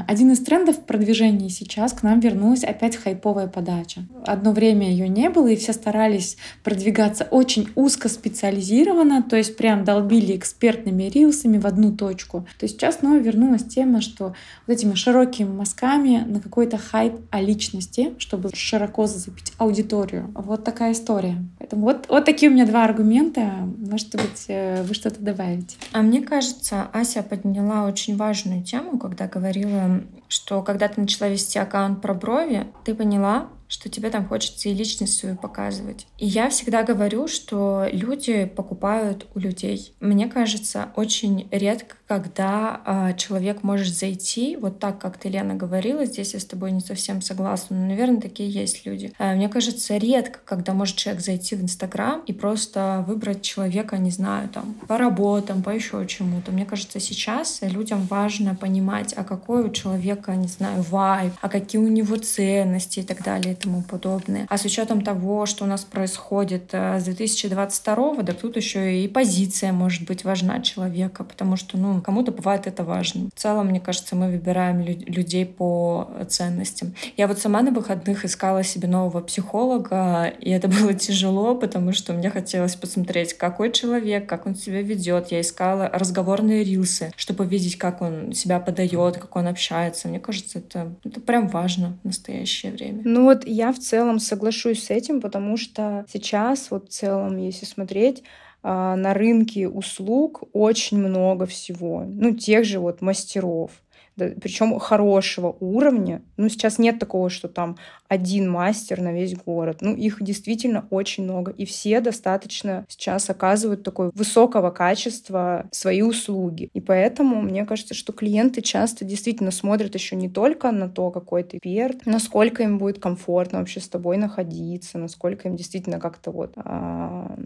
Один 0.09 0.33
из 0.33 0.41
трендов 0.41 0.81
продвижения 0.85 1.49
сейчас 1.51 1.93
к 1.93 2.03
нам 2.03 2.21
вернулась 2.21 2.65
опять 2.65 2.97
хайповая 2.97 3.47
подача. 3.47 4.05
Одно 4.25 4.53
время 4.53 4.91
ее 4.91 5.09
не 5.09 5.29
было, 5.31 5.49
и 5.49 5.57
все 5.57 5.73
старались 5.73 6.37
продвигаться 6.63 7.25
очень 7.31 7.69
узко 7.75 8.09
специализированно, 8.09 9.23
то 9.23 9.37
есть 9.37 9.57
прям 9.57 9.85
долбили 9.85 10.37
экспертными 10.37 11.05
рилсами 11.05 11.59
в 11.59 11.67
одну 11.67 11.93
точку. 11.93 12.47
То 12.59 12.69
сейчас 12.69 12.99
снова 12.99 13.19
вернулась 13.19 13.65
тема, 13.65 14.01
что 14.01 14.35
вот 14.67 14.73
этими 14.75 14.95
широкими 14.95 15.49
мазками 15.49 16.25
на 16.27 16.41
какой-то 16.41 16.79
хайп 16.79 17.15
о 17.31 17.41
личности, 17.41 18.15
чтобы 18.19 18.51
широко 18.55 19.07
зацепить 19.07 19.53
аудиторию. 19.59 20.31
Вот 20.35 20.65
такая 20.65 20.93
история. 20.93 21.37
Поэтому 21.59 21.83
вот, 21.83 22.07
вот 22.09 22.25
такие 22.25 22.51
у 22.51 22.55
меня 22.55 22.67
два 22.67 22.85
аргумента. 22.85 23.53
Может 23.79 24.13
быть, 24.13 24.45
э, 24.49 24.83
вы 24.83 24.95
что-то 24.95 25.21
добавите. 25.21 25.77
А 25.93 26.03
мне 26.03 26.23
кажется, 26.23 26.89
Ася 26.93 27.23
подняла 27.23 27.87
очень 27.87 28.17
важную 28.17 28.63
тему, 28.63 28.99
когда 28.99 29.27
говорила, 29.27 30.03
что 30.29 30.63
когда 30.63 30.89
ты 30.89 31.01
начала 31.01 31.29
вести 31.29 31.59
аккаунт 31.59 32.01
про 32.03 32.15
брови, 32.15 32.67
ты 32.85 32.95
поняла, 32.95 33.49
что 33.69 33.89
тебе 33.89 34.11
там 34.11 34.27
хочется 34.27 34.69
и 34.69 34.75
личность 34.75 35.19
свою 35.19 35.37
показывать. 35.37 36.07
И 36.19 36.27
я 36.27 36.49
всегда 36.49 36.83
говорю, 36.83 37.29
что 37.29 37.87
люди 37.91 38.45
покупают 38.45 39.27
у 39.35 39.39
людей. 39.39 39.95
Мне 40.01 40.29
кажется, 40.29 40.89
очень 40.97 41.49
редко, 41.51 41.97
когда 42.07 42.81
э, 42.85 43.17
человек 43.17 43.63
может 43.63 43.95
зайти, 43.95 44.57
вот 44.57 44.79
так, 44.79 44.99
как 44.99 45.17
ты, 45.17 45.29
Лена, 45.29 45.55
говорила, 45.55 46.05
здесь 46.05 46.35
я 46.35 46.41
с 46.41 46.45
тобой 46.45 46.71
не 46.73 46.81
совсем 46.81 47.23
согласна, 47.23 47.77
но, 47.77 47.87
наверное, 47.87 48.21
такие 48.21 48.51
есть 48.51 48.85
люди. 48.85 49.13
Э, 49.19 49.35
мне 49.35 49.49
кажется, 49.49 49.97
редко, 49.97 50.39
когда 50.45 50.75
может 50.75 50.97
человек 50.97 51.23
зайти 51.23 51.57
в 51.57 51.63
Инстаграм 51.63 52.23
и 52.27 52.33
просто 52.33 53.05
выбрать 53.09 53.43
человека, 53.43 53.97
не 53.97 54.11
знаю, 54.11 54.49
там, 54.49 54.75
по 54.87 54.99
работам, 54.99 55.63
по 55.63 55.71
еще 55.71 56.07
чему-то. 56.07 56.53
Мне 56.53 56.67
кажется, 56.67 57.01
сейчас 57.01 57.61
людям 57.63 58.07
важно 58.11 58.55
понимать, 58.55 59.15
а 59.17 59.25
какой 59.25 59.65
у 59.65 59.73
человека, 59.73 60.35
не 60.37 60.49
знаю, 60.49 60.83
вайб, 60.83 61.33
а 61.41 61.49
какие 61.49 61.81
у 61.81 61.89
него 61.89 62.17
ценности 62.17 63.01
и 63.01 63.03
так 63.03 63.23
далее 63.23 63.55
тому 63.65 63.83
подобное. 63.83 64.47
А 64.49 64.59
с 64.59 64.65
учетом 64.65 65.01
того, 65.01 65.47
что 65.47 65.65
у 65.65 65.67
нас 65.67 65.85
происходит 65.85 66.71
э, 66.73 67.01
с 67.01 67.05
2022, 67.05 68.23
да 68.23 68.33
тут 68.33 68.57
еще 68.57 69.03
и 69.03 69.09
позиция 69.09 69.73
может 69.73 70.07
быть 70.07 70.25
важна 70.25 70.61
человека, 70.61 71.25
потому 71.25 71.57
что, 71.57 71.79
ну, 71.79 72.01
кому-то 72.03 72.33
бывает 72.33 72.67
это 72.67 72.85
важно. 72.85 73.31
В 73.35 73.41
целом, 73.41 73.69
мне 73.69 73.81
кажется, 73.81 74.17
мы 74.17 74.31
выбираем 74.31 74.81
людей 74.83 75.47
по 75.47 76.11
ценностям. 76.29 76.95
Я 77.17 77.27
вот 77.27 77.39
сама 77.39 77.63
на 77.63 77.71
выходных 77.71 78.25
искала 78.25 78.63
себе 78.63 78.89
нового 78.89 79.21
психолога, 79.21 80.27
и 80.41 80.51
это 80.51 80.69
было 80.69 80.95
тяжело, 80.95 81.55
потому 81.55 81.93
что 81.93 82.13
мне 82.13 82.31
хотелось 82.31 82.77
посмотреть, 82.77 83.35
какой 83.35 83.73
человек, 83.73 84.29
как 84.29 84.47
он 84.47 84.55
себя 84.55 84.83
ведет. 84.83 85.33
Я 85.33 85.41
искала 85.41 85.89
разговорные 85.89 86.65
рилсы, 86.65 87.13
чтобы 87.17 87.47
видеть, 87.47 87.79
как 87.79 88.03
он 88.03 88.33
себя 88.33 88.61
подает, 88.61 89.17
как 89.17 89.37
он 89.37 89.47
общается. 89.47 90.09
Мне 90.09 90.21
кажется, 90.21 90.59
это, 90.59 90.95
это 91.05 91.21
прям 91.21 91.49
важно 91.49 91.99
в 92.03 92.07
настоящее 92.07 92.73
время. 92.73 93.01
Ну 93.05 93.25
вот 93.25 93.44
я 93.47 93.73
в 93.73 93.79
целом 93.79 94.19
соглашусь 94.19 94.85
с 94.85 94.91
этим, 94.91 95.21
потому 95.21 95.57
что 95.57 96.05
сейчас 96.09 96.71
вот 96.71 96.89
в 96.89 96.93
целом, 96.93 97.37
если 97.37 97.67
смотреть, 97.67 98.23
а, 98.63 98.97
на 98.97 99.15
рынке 99.15 99.69
услуг 99.69 100.43
очень 100.53 100.99
много 100.99 101.47
всего. 101.47 102.05
Ну, 102.07 102.35
тех 102.35 102.65
же 102.65 102.81
вот 102.81 103.03
мастеров 103.03 103.71
да, 104.17 104.31
причем 104.41 104.79
хорошего 104.79 105.57
уровня. 105.61 106.23
Ну, 106.37 106.49
сейчас 106.49 106.79
нет 106.79 106.99
такого, 106.99 107.31
что 107.31 107.49
там 107.49 107.77
один 108.09 108.49
мастер 108.49 109.01
на 109.01 109.13
весь 109.13 109.35
город. 109.35 109.79
Ну, 109.81 109.95
их 109.95 110.23
действительно 110.23 110.87
очень 110.91 111.25
много. 111.25 111.51
И 111.51 111.65
все 111.65 112.01
достаточно 112.01 112.85
сейчас 112.89 113.29
оказывают 113.29 113.83
такое 113.83 114.11
высокого 114.15 114.71
качества 114.71 115.67
свои 115.73 116.03
услуги. 116.03 116.71
И 116.73 116.81
поэтому 116.81 117.43
мне 117.43 117.65
кажется, 117.65 117.95
что 117.95 118.13
клиенты 118.13 118.63
часто 118.63 119.05
действительно 119.05 119.51
смотрят 119.51 119.95
еще 119.95 120.15
не 120.17 120.29
только 120.29 120.71
на 120.71 120.89
то, 120.89 121.11
какой 121.11 121.43
ты 121.43 121.57
эксперт, 121.57 122.07
насколько 122.07 122.63
им 122.63 122.79
будет 122.79 123.01
комфортно 123.01 123.59
вообще 123.59 123.81
с 123.81 123.89
тобой 123.89 124.17
находиться, 124.17 124.99
насколько 124.99 125.49
им 125.49 125.57
действительно 125.57 125.99
как-то 125.99 126.31
вот 126.31 126.53
а, 126.57 127.37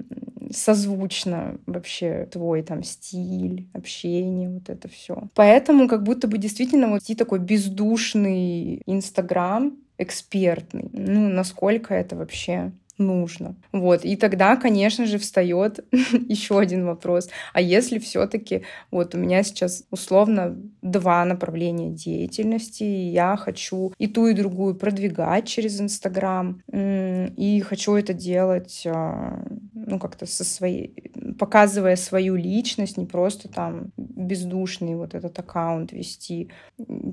созвучно 0.52 1.59
вообще 1.67 2.28
твой 2.31 2.62
там 2.62 2.83
стиль, 2.83 3.69
общение, 3.73 4.49
вот 4.49 4.69
это 4.69 4.88
все. 4.88 5.28
Поэтому 5.35 5.88
как 5.88 6.02
будто 6.02 6.28
бы 6.28 6.38
действительно 6.38 6.88
вот 6.88 7.02
и 7.09 7.14
такой 7.14 7.38
бездушный 7.38 8.83
Инстаграм, 8.87 9.76
экспертный. 9.99 10.90
Ну, 10.93 11.28
насколько 11.28 11.95
это 11.95 12.17
вообще 12.17 12.73
нужно. 12.99 13.55
Вот. 13.73 14.05
И 14.05 14.17
тогда, 14.17 14.57
конечно 14.57 15.07
же, 15.07 15.19
встает 15.19 15.85
еще 15.93 16.59
один 16.59 16.85
вопрос. 16.85 17.28
А 17.52 17.61
если 17.61 17.99
все-таки 17.99 18.62
вот 18.90 19.14
у 19.14 19.18
меня 19.18 19.42
сейчас 19.42 19.85
условно 19.90 20.57
два 20.83 21.25
направления 21.25 21.90
деятельности, 21.90 22.83
и 22.83 23.11
я 23.11 23.37
хочу 23.37 23.92
и 23.99 24.07
ту, 24.07 24.27
и 24.27 24.35
другую 24.35 24.75
продвигать 24.75 25.46
через 25.46 25.81
Инстаграм, 25.81 26.61
и 26.73 27.62
хочу 27.66 27.94
это 27.94 28.12
делать 28.12 28.83
а, 28.87 29.44
ну, 29.75 29.99
как-то 29.99 30.27
со 30.27 30.44
своей, 30.44 30.94
показывая 31.38 31.96
свою 31.96 32.37
личность, 32.37 32.96
не 32.96 33.07
просто 33.07 33.49
там 33.49 33.92
бездушный 33.96 34.96
вот 34.96 35.14
этот 35.14 35.38
аккаунт 35.38 35.92
вести, 35.92 36.51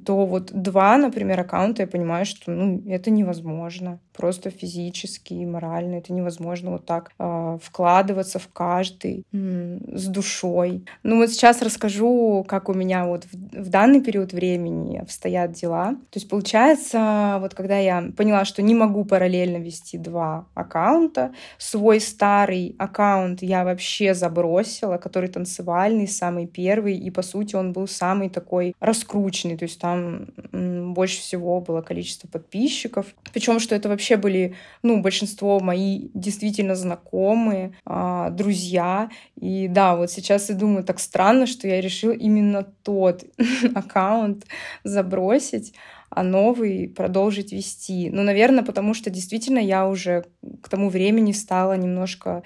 то 0.05 0.25
вот 0.25 0.51
два, 0.51 0.97
например, 0.97 1.39
аккаунта 1.39 1.83
я 1.83 1.87
понимаю, 1.87 2.25
что, 2.25 2.51
ну, 2.51 2.81
это 2.87 3.11
невозможно. 3.11 3.99
Просто 4.13 4.49
физически 4.49 5.33
и 5.33 5.45
морально 5.45 5.74
это 5.83 6.13
невозможно 6.13 6.71
вот 6.71 6.85
так 6.85 7.11
э, 7.19 7.57
вкладываться 7.61 8.39
в 8.39 8.47
каждый 8.51 9.25
м- 9.33 9.79
с 9.97 10.07
душой. 10.07 10.85
Ну, 11.03 11.17
вот 11.17 11.29
сейчас 11.29 11.61
расскажу, 11.61 12.45
как 12.47 12.69
у 12.69 12.73
меня 12.73 13.05
вот 13.05 13.25
в, 13.25 13.63
в 13.63 13.69
данный 13.69 14.01
период 14.01 14.33
времени 14.33 14.97
обстоят 14.97 15.53
дела. 15.53 15.91
То 16.11 16.17
есть, 16.17 16.29
получается, 16.29 17.37
вот 17.39 17.53
когда 17.53 17.77
я 17.77 18.11
поняла, 18.15 18.45
что 18.45 18.61
не 18.61 18.75
могу 18.75 19.05
параллельно 19.05 19.57
вести 19.57 19.97
два 19.97 20.47
аккаунта, 20.53 21.33
свой 21.57 21.99
старый 21.99 22.75
аккаунт 22.77 23.41
я 23.41 23.63
вообще 23.63 24.13
забросила, 24.13 24.97
который 24.97 25.29
танцевальный, 25.29 26.07
самый 26.07 26.47
первый, 26.47 26.97
и, 26.97 27.09
по 27.09 27.21
сути, 27.21 27.55
он 27.55 27.73
был 27.73 27.87
самый 27.87 28.29
такой 28.29 28.75
раскрученный, 28.79 29.57
то 29.57 29.63
есть 29.63 29.79
там 29.79 30.27
больше 30.93 31.19
всего 31.19 31.61
было 31.61 31.81
количество 31.81 32.27
подписчиков. 32.27 33.07
Причем, 33.33 33.59
что 33.59 33.75
это 33.75 33.89
вообще 33.89 34.17
были, 34.17 34.55
ну, 34.83 35.01
большинство 35.01 35.59
мои 35.65 36.09
действительно 36.13 36.75
знакомые, 36.75 37.73
а, 37.85 38.29
друзья. 38.29 39.09
И 39.35 39.67
да, 39.67 39.95
вот 39.95 40.11
сейчас 40.11 40.49
я 40.49 40.55
думаю, 40.55 40.83
так 40.83 40.99
странно, 40.99 41.47
что 41.47 41.67
я 41.67 41.81
решила 41.81 42.11
именно 42.13 42.63
тот 42.83 43.23
аккаунт 43.75 44.45
забросить 44.83 45.73
а 46.15 46.23
новый 46.23 46.87
продолжить 46.87 47.51
вести. 47.51 48.09
Ну, 48.09 48.23
наверное, 48.23 48.63
потому 48.63 48.93
что 48.93 49.09
действительно 49.09 49.59
я 49.59 49.85
уже 49.85 50.25
к 50.61 50.69
тому 50.69 50.89
времени 50.89 51.33
стала 51.33 51.73
немножко 51.73 52.43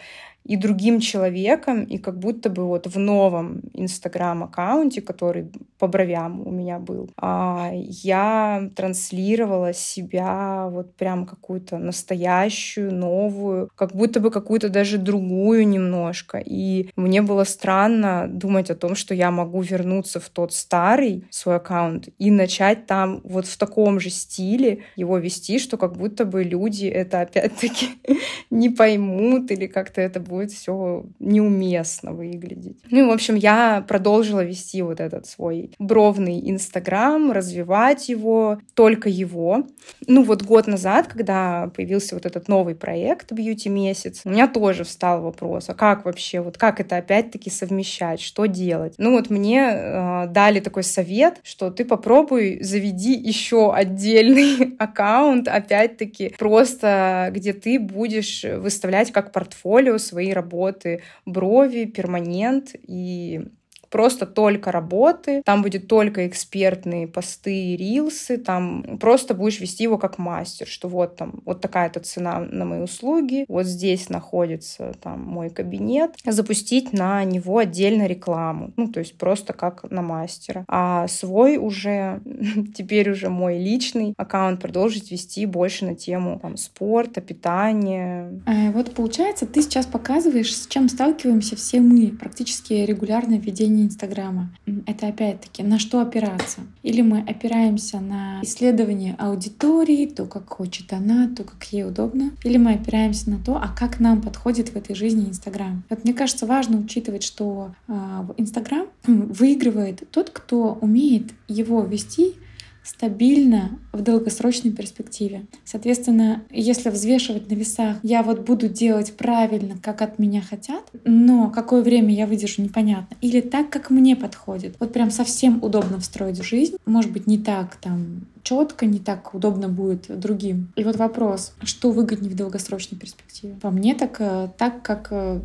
и 0.49 0.55
другим 0.55 0.99
человеком, 0.99 1.83
и 1.83 1.99
как 1.99 2.17
будто 2.17 2.49
бы 2.49 2.65
вот 2.65 2.87
в 2.87 2.97
новом 2.97 3.61
Инстаграм-аккаунте, 3.73 5.01
который 5.01 5.51
по 5.77 5.87
бровям 5.87 6.47
у 6.47 6.49
меня 6.49 6.79
был, 6.79 7.11
а, 7.17 7.69
я 7.73 8.69
транслировала 8.75 9.73
себя 9.73 10.67
вот 10.71 10.95
прям 10.95 11.27
какую-то 11.27 11.77
настоящую, 11.77 12.91
новую, 12.91 13.69
как 13.75 13.95
будто 13.95 14.19
бы 14.19 14.31
какую-то 14.31 14.69
даже 14.69 14.97
другую 14.97 15.67
немножко. 15.67 16.41
И 16.43 16.89
мне 16.95 17.21
было 17.21 17.43
странно 17.43 18.27
думать 18.27 18.71
о 18.71 18.75
том, 18.75 18.95
что 18.95 19.13
я 19.13 19.29
могу 19.29 19.61
вернуться 19.61 20.19
в 20.19 20.29
тот 20.29 20.51
старый 20.51 21.25
свой 21.29 21.57
аккаунт 21.57 22.09
и 22.17 22.31
начать 22.31 22.87
там 22.87 23.21
вот 23.23 23.45
в 23.45 23.55
таком 23.55 23.99
же 23.99 24.09
стиле 24.09 24.79
его 24.95 25.19
вести, 25.19 25.59
что 25.59 25.77
как 25.77 25.95
будто 25.95 26.25
бы 26.25 26.43
люди 26.43 26.87
это 26.87 27.21
опять-таки 27.21 27.89
не 28.49 28.69
поймут 28.69 29.51
или 29.51 29.67
как-то 29.67 30.01
это 30.01 30.19
будет 30.39 30.51
все 30.51 31.05
неуместно 31.19 32.13
выглядеть. 32.13 32.77
Ну 32.89 33.03
и, 33.03 33.07
в 33.07 33.11
общем, 33.11 33.35
я 33.35 33.83
продолжила 33.87 34.43
вести 34.43 34.81
вот 34.81 35.01
этот 35.01 35.25
свой 35.25 35.71
бровный 35.79 36.39
Инстаграм, 36.49 37.31
развивать 37.31 38.07
его, 38.07 38.59
только 38.73 39.09
его. 39.09 39.65
Ну 40.07 40.23
вот 40.23 40.43
год 40.43 40.67
назад, 40.67 41.07
когда 41.07 41.69
появился 41.75 42.15
вот 42.15 42.25
этот 42.25 42.47
новый 42.47 42.75
проект 42.75 43.31
«Бьюти 43.31 43.69
месяц», 43.69 44.21
у 44.23 44.29
меня 44.29 44.47
тоже 44.47 44.83
встал 44.83 45.21
вопрос, 45.21 45.69
а 45.69 45.73
как 45.73 46.05
вообще, 46.05 46.39
вот 46.39 46.57
как 46.57 46.79
это 46.79 46.97
опять-таки 46.97 47.49
совмещать, 47.49 48.21
что 48.21 48.45
делать? 48.45 48.93
Ну 48.97 49.11
вот 49.11 49.29
мне 49.29 49.59
э, 49.59 50.27
дали 50.27 50.61
такой 50.61 50.83
совет, 50.83 51.39
что 51.43 51.69
ты 51.69 51.83
попробуй 51.83 52.63
заведи 52.63 53.13
еще 53.13 53.73
отдельный 53.73 54.75
аккаунт, 54.79 55.47
опять-таки, 55.47 56.33
просто 56.37 57.29
где 57.31 57.51
ты 57.51 57.79
будешь 57.79 58.45
выставлять 58.45 59.11
как 59.11 59.31
портфолио 59.31 59.97
свои 59.97 60.18
свои 60.19 60.33
работы 60.33 61.01
брови, 61.25 61.85
перманент 61.85 62.75
и 62.75 63.47
просто 63.89 64.25
только 64.25 64.71
работы, 64.71 65.41
там 65.45 65.61
будет 65.61 65.87
только 65.87 66.27
экспертные 66.27 67.07
посты 67.07 67.53
и 67.53 67.77
рилсы, 67.77 68.37
там 68.37 68.97
просто 68.99 69.33
будешь 69.33 69.59
вести 69.59 69.83
его 69.83 69.97
как 69.97 70.17
мастер, 70.17 70.67
что 70.67 70.87
вот 70.87 71.15
там 71.15 71.41
вот 71.45 71.61
такая-то 71.61 71.99
цена 71.99 72.39
на 72.39 72.65
мои 72.65 72.81
услуги, 72.81 73.45
вот 73.47 73.65
здесь 73.65 74.09
находится 74.09 74.93
там 75.01 75.21
мой 75.21 75.49
кабинет, 75.49 76.11
запустить 76.25 76.93
на 76.93 77.23
него 77.23 77.57
отдельно 77.57 78.05
рекламу, 78.05 78.73
ну 78.75 78.87
то 78.87 78.99
есть 78.99 79.17
просто 79.17 79.53
как 79.53 79.89
на 79.89 80.01
мастера, 80.01 80.65
а 80.67 81.07
свой 81.07 81.57
уже 81.57 82.21
теперь 82.75 83.09
уже 83.11 83.29
мой 83.29 83.57
личный 83.57 84.13
аккаунт 84.17 84.61
продолжить 84.61 85.11
вести 85.11 85.45
больше 85.45 85.85
на 85.85 85.95
тему 85.95 86.39
там 86.41 86.57
спорта, 86.57 87.21
питания. 87.21 88.41
А, 88.45 88.71
вот 88.71 88.93
получается, 88.93 89.45
ты 89.45 89.61
сейчас 89.61 89.85
показываешь, 89.85 90.55
с 90.55 90.67
чем 90.67 90.89
сталкиваемся 90.89 91.55
все 91.55 91.79
мы, 91.79 92.07
практически 92.11 92.73
регулярное 92.73 93.37
ведение 93.37 93.78
ведения 93.79 93.85
Инстаграма. 93.85 94.49
Это 94.85 95.07
опять-таки 95.07 95.63
на 95.63 95.79
что 95.79 96.01
опираться? 96.01 96.61
Или 96.83 97.01
мы 97.01 97.19
опираемся 97.19 97.99
на 97.99 98.41
исследование 98.43 99.15
аудитории, 99.17 100.05
то, 100.05 100.25
как 100.25 100.49
хочет 100.49 100.91
она, 100.93 101.29
то, 101.35 101.43
как 101.43 101.63
ей 101.71 101.85
удобно, 101.85 102.31
или 102.43 102.57
мы 102.57 102.73
опираемся 102.73 103.29
на 103.29 103.39
то, 103.39 103.55
а 103.55 103.69
как 103.77 103.99
нам 103.99 104.21
подходит 104.21 104.69
в 104.69 104.75
этой 104.75 104.95
жизни 104.95 105.29
Инстаграм. 105.29 105.83
Вот 105.89 106.03
мне 106.03 106.13
кажется, 106.13 106.45
важно 106.45 106.77
учитывать, 106.79 107.23
что 107.23 107.71
э, 107.87 107.93
Инстаграм 108.37 108.87
выигрывает 109.05 110.03
тот, 110.11 110.29
кто 110.29 110.77
умеет 110.81 111.31
его 111.47 111.81
вести 111.83 112.35
стабильно 112.83 113.79
в 113.91 114.01
долгосрочной 114.01 114.71
перспективе. 114.71 115.45
Соответственно, 115.63 116.43
если 116.49 116.89
взвешивать 116.89 117.49
на 117.49 117.55
весах, 117.55 117.97
я 118.03 118.23
вот 118.23 118.41
буду 118.41 118.67
делать 118.67 119.13
правильно, 119.13 119.75
как 119.81 120.01
от 120.01 120.19
меня 120.19 120.41
хотят, 120.41 120.83
но 121.05 121.49
какое 121.49 121.81
время 121.81 122.13
я 122.13 122.25
выдержу, 122.25 122.61
непонятно. 122.61 123.15
Или 123.21 123.41
так, 123.41 123.69
как 123.69 123.89
мне 123.89 124.15
подходит. 124.15 124.75
Вот 124.79 124.93
прям 124.93 125.11
совсем 125.11 125.63
удобно 125.63 125.99
встроить 125.99 126.39
в 126.39 126.43
жизнь. 126.43 126.75
Может 126.85 127.11
быть, 127.11 127.27
не 127.27 127.37
так 127.37 127.75
там 127.75 128.25
четко, 128.43 128.85
не 128.85 128.99
так 128.99 129.33
удобно 129.33 129.69
будет 129.69 130.07
другим. 130.19 130.71
И 130.75 130.83
вот 130.83 130.95
вопрос, 130.95 131.53
что 131.63 131.91
выгоднее 131.91 132.31
в 132.31 132.35
долгосрочной 132.35 132.97
перспективе? 132.97 133.55
По 133.61 133.69
мне 133.69 133.93
так, 133.93 134.15
э, 134.19 134.49
так 134.57 134.81
как 134.81 135.09
э, 135.11 135.41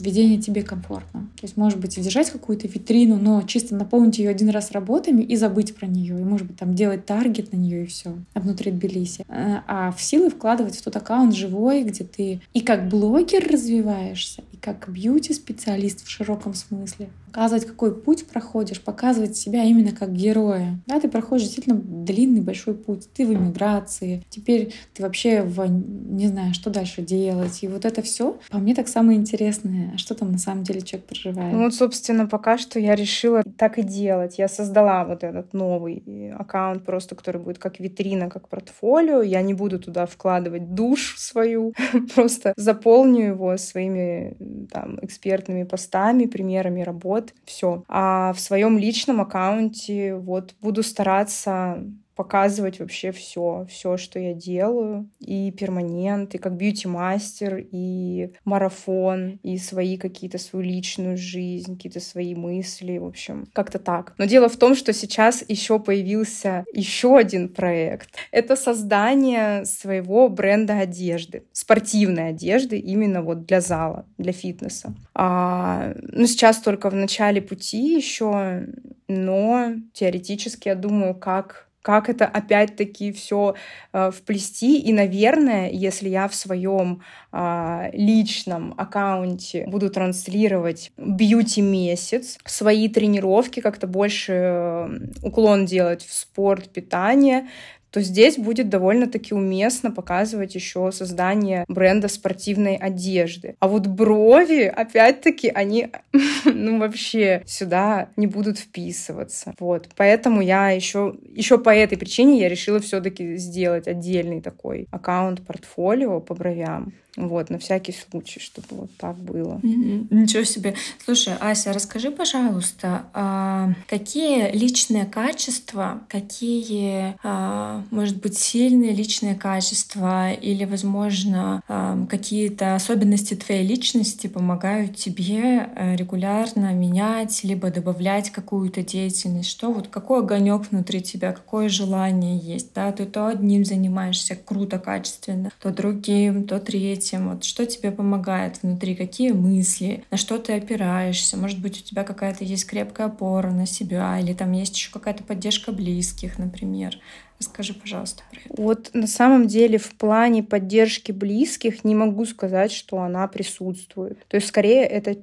ведение 0.00 0.40
тебе 0.40 0.62
комфортно. 0.62 1.28
То 1.36 1.44
есть, 1.44 1.56
может 1.56 1.78
быть, 1.78 2.00
держать 2.00 2.30
какую-то 2.30 2.68
витрину, 2.68 3.16
но 3.16 3.42
чисто 3.42 3.74
наполнить 3.74 4.18
ее 4.18 4.30
один 4.30 4.50
раз 4.50 4.72
работами 4.72 5.22
и 5.22 5.36
забыть 5.36 5.74
про 5.74 5.86
нее. 5.86 6.20
И, 6.20 6.24
может 6.24 6.46
быть, 6.46 6.56
там 6.56 6.74
делать 6.74 7.06
таргет 7.06 7.52
на 7.52 7.56
нее 7.56 7.84
и 7.84 7.86
все. 7.86 8.14
А 8.34 8.40
внутри 8.40 8.70
Тбилиси. 8.70 9.24
Э, 9.28 9.58
а 9.66 9.92
в 9.92 10.00
силы 10.02 10.30
вкладывать 10.30 10.76
в 10.76 10.82
тот 10.82 10.96
аккаунт 10.96 11.34
живой, 11.34 11.82
где 11.84 12.04
ты 12.04 12.40
и 12.52 12.60
как 12.60 12.88
блогер 12.88 13.46
развиваешься, 13.50 14.42
как 14.62 14.88
бьюти-специалист 14.88 16.06
в 16.06 16.08
широком 16.08 16.54
смысле, 16.54 17.08
показывать, 17.26 17.66
какой 17.66 17.94
путь 17.94 18.26
проходишь, 18.26 18.80
показывать 18.80 19.36
себя 19.36 19.64
именно 19.64 19.90
как 19.92 20.12
героя. 20.12 20.78
Да, 20.86 21.00
ты 21.00 21.08
проходишь 21.08 21.44
действительно 21.44 21.76
длинный 21.76 22.42
большой 22.42 22.74
путь. 22.74 23.08
Ты 23.12 23.26
в 23.26 23.32
эмиграции, 23.32 24.22
теперь 24.28 24.72
ты 24.94 25.02
вообще 25.02 25.42
в, 25.42 25.66
не 25.66 26.28
знаю, 26.28 26.54
что 26.54 26.70
дальше 26.70 27.02
делать. 27.02 27.62
И 27.62 27.68
вот 27.68 27.84
это 27.84 28.02
все, 28.02 28.38
по 28.50 28.58
мне, 28.58 28.74
так 28.74 28.86
самое 28.86 29.18
интересное. 29.18 29.92
А 29.94 29.98
что 29.98 30.14
там 30.14 30.30
на 30.30 30.38
самом 30.38 30.62
деле 30.62 30.82
человек 30.82 31.08
проживает? 31.08 31.52
Ну 31.52 31.64
вот, 31.64 31.74
собственно, 31.74 32.26
пока 32.26 32.58
что 32.58 32.78
я 32.78 32.94
решила 32.94 33.42
так 33.56 33.78
и 33.78 33.82
делать. 33.82 34.38
Я 34.38 34.46
создала 34.46 35.04
вот 35.04 35.24
этот 35.24 35.54
новый 35.54 36.32
аккаунт 36.38 36.84
просто, 36.84 37.14
который 37.14 37.40
будет 37.40 37.58
как 37.58 37.80
витрина, 37.80 38.28
как 38.28 38.48
портфолио. 38.48 39.22
Я 39.22 39.42
не 39.42 39.54
буду 39.54 39.80
туда 39.80 40.06
вкладывать 40.06 40.74
душ 40.74 41.16
свою, 41.18 41.72
просто 42.14 42.52
заполню 42.56 43.28
его 43.28 43.56
своими 43.56 44.36
там 44.70 44.98
экспертными 45.02 45.64
постами, 45.64 46.26
примерами 46.26 46.82
работ 46.82 47.34
все. 47.44 47.84
А 47.88 48.32
в 48.32 48.40
своем 48.40 48.78
личном 48.78 49.20
аккаунте 49.20 50.14
вот 50.14 50.54
буду 50.60 50.82
стараться 50.82 51.84
показывать 52.14 52.80
вообще 52.80 53.12
все, 53.12 53.66
все, 53.68 53.96
что 53.96 54.18
я 54.18 54.34
делаю, 54.34 55.08
и 55.18 55.50
перманент, 55.50 56.34
и 56.34 56.38
как 56.38 56.56
бьюти-мастер, 56.56 57.66
и 57.70 58.32
марафон, 58.44 59.38
и 59.42 59.58
свои 59.58 59.96
какие-то 59.96 60.38
свою 60.38 60.64
личную 60.64 61.16
жизнь, 61.16 61.76
какие-то 61.76 62.00
свои 62.00 62.34
мысли, 62.34 62.98
в 62.98 63.06
общем, 63.06 63.46
как-то 63.52 63.78
так. 63.78 64.14
Но 64.18 64.26
дело 64.26 64.48
в 64.48 64.56
том, 64.56 64.74
что 64.74 64.92
сейчас 64.92 65.44
еще 65.48 65.78
появился 65.78 66.64
еще 66.72 67.16
один 67.16 67.48
проект. 67.48 68.10
Это 68.30 68.56
создание 68.56 69.64
своего 69.64 70.28
бренда 70.28 70.80
одежды, 70.80 71.44
спортивной 71.52 72.28
одежды, 72.30 72.78
именно 72.78 73.22
вот 73.22 73.46
для 73.46 73.60
зала, 73.60 74.06
для 74.18 74.32
фитнеса. 74.32 74.94
А, 75.14 75.94
ну, 76.00 76.26
сейчас 76.26 76.58
только 76.58 76.90
в 76.90 76.94
начале 76.94 77.40
пути 77.40 77.96
еще, 77.96 78.66
но 79.08 79.74
теоретически 79.92 80.68
я 80.68 80.74
думаю, 80.74 81.14
как 81.14 81.68
как 81.82 82.08
это 82.08 82.26
опять-таки 82.26 83.12
все 83.12 83.54
э, 83.92 84.10
вплести. 84.10 84.80
И, 84.80 84.92
наверное, 84.92 85.68
если 85.70 86.08
я 86.08 86.28
в 86.28 86.34
своем 86.34 87.02
э, 87.32 87.90
личном 87.92 88.74
аккаунте 88.76 89.66
буду 89.66 89.90
транслировать 89.90 90.92
бьюти-месяц, 90.96 92.38
свои 92.44 92.88
тренировки, 92.88 93.60
как-то 93.60 93.86
больше 93.86 94.32
э, 94.32 94.98
уклон 95.22 95.66
делать 95.66 96.04
в 96.04 96.14
спорт, 96.14 96.70
питание, 96.70 97.48
то 97.92 98.00
здесь 98.00 98.38
будет 98.38 98.70
довольно-таки 98.70 99.34
уместно 99.34 99.90
показывать 99.90 100.54
еще 100.54 100.90
создание 100.92 101.66
бренда 101.68 102.08
спортивной 102.08 102.76
одежды. 102.76 103.54
А 103.60 103.68
вот 103.68 103.86
брови, 103.86 104.62
опять-таки, 104.62 105.50
они, 105.50 105.88
ну, 106.44 106.78
вообще 106.78 107.42
сюда 107.46 108.08
не 108.16 108.26
будут 108.26 108.58
вписываться. 108.58 109.54
Вот. 109.60 109.90
Поэтому 109.94 110.40
я 110.40 110.70
еще, 110.70 111.14
еще 111.34 111.58
по 111.58 111.70
этой 111.70 111.98
причине 111.98 112.40
я 112.40 112.48
решила 112.48 112.80
все-таки 112.80 113.36
сделать 113.36 113.86
отдельный 113.86 114.40
такой 114.40 114.88
аккаунт-портфолио 114.90 116.20
по 116.20 116.34
бровям. 116.34 116.94
Вот, 117.16 117.50
на 117.50 117.58
всякий 117.58 117.92
случай, 117.92 118.40
чтобы 118.40 118.68
вот 118.70 118.90
так 118.96 119.16
было. 119.18 119.60
Mm-hmm. 119.62 120.06
Ничего 120.10 120.44
себе. 120.44 120.74
Слушай, 121.04 121.34
Ася, 121.40 121.74
расскажи, 121.74 122.10
пожалуйста, 122.10 123.04
а 123.12 123.74
какие 123.86 124.50
личные 124.56 125.04
качества, 125.04 126.00
какие, 126.08 127.16
а, 127.22 127.82
может 127.90 128.16
быть, 128.16 128.38
сильные 128.38 128.92
личные 128.92 129.34
качества 129.34 130.32
или, 130.32 130.64
возможно, 130.64 131.62
а, 131.68 132.06
какие-то 132.08 132.76
особенности 132.76 133.34
твоей 133.34 133.66
личности 133.66 134.26
помогают 134.26 134.96
тебе 134.96 135.68
э, 135.76 135.96
регулярно 135.96 136.72
менять, 136.72 137.44
либо 137.44 137.70
добавлять 137.70 138.30
какую-то 138.30 138.82
деятельность? 138.82 139.50
Что 139.50 139.70
вот 139.70 139.88
какой 139.88 140.20
огонек 140.20 140.70
внутри 140.70 141.02
тебя, 141.02 141.32
какое 141.32 141.68
желание 141.68 142.38
есть? 142.38 142.72
Да, 142.74 142.90
ты 142.92 143.04
то 143.04 143.26
одним 143.26 143.66
занимаешься 143.66 144.34
круто, 144.34 144.78
качественно, 144.78 145.50
то 145.60 145.70
другим, 145.70 146.44
то 146.46 146.58
третьим 146.58 147.01
этим? 147.02 147.28
Вот 147.28 147.44
что 147.44 147.66
тебе 147.66 147.90
помогает 147.90 148.62
внутри? 148.62 148.94
Какие 148.94 149.32
мысли? 149.32 150.04
На 150.10 150.16
что 150.16 150.38
ты 150.38 150.54
опираешься? 150.54 151.36
Может 151.36 151.60
быть, 151.60 151.80
у 151.80 151.84
тебя 151.84 152.04
какая-то 152.04 152.44
есть 152.44 152.66
крепкая 152.66 153.08
опора 153.08 153.50
на 153.50 153.66
себя, 153.66 154.18
или 154.18 154.32
там 154.32 154.52
есть 154.52 154.76
еще 154.76 154.90
какая-то 154.90 155.24
поддержка 155.24 155.72
близких, 155.72 156.38
например. 156.38 156.98
Расскажи, 157.38 157.74
пожалуйста, 157.74 158.22
про 158.30 158.40
это. 158.40 158.62
Вот 158.62 158.90
на 158.94 159.06
самом 159.06 159.48
деле 159.48 159.78
в 159.78 159.94
плане 159.96 160.42
поддержки 160.42 161.10
близких 161.12 161.84
не 161.84 161.94
могу 161.94 162.24
сказать, 162.24 162.72
что 162.72 162.98
она 162.98 163.26
присутствует. 163.26 164.24
То 164.28 164.36
есть 164.36 164.48
скорее 164.48 164.84
это... 164.84 165.16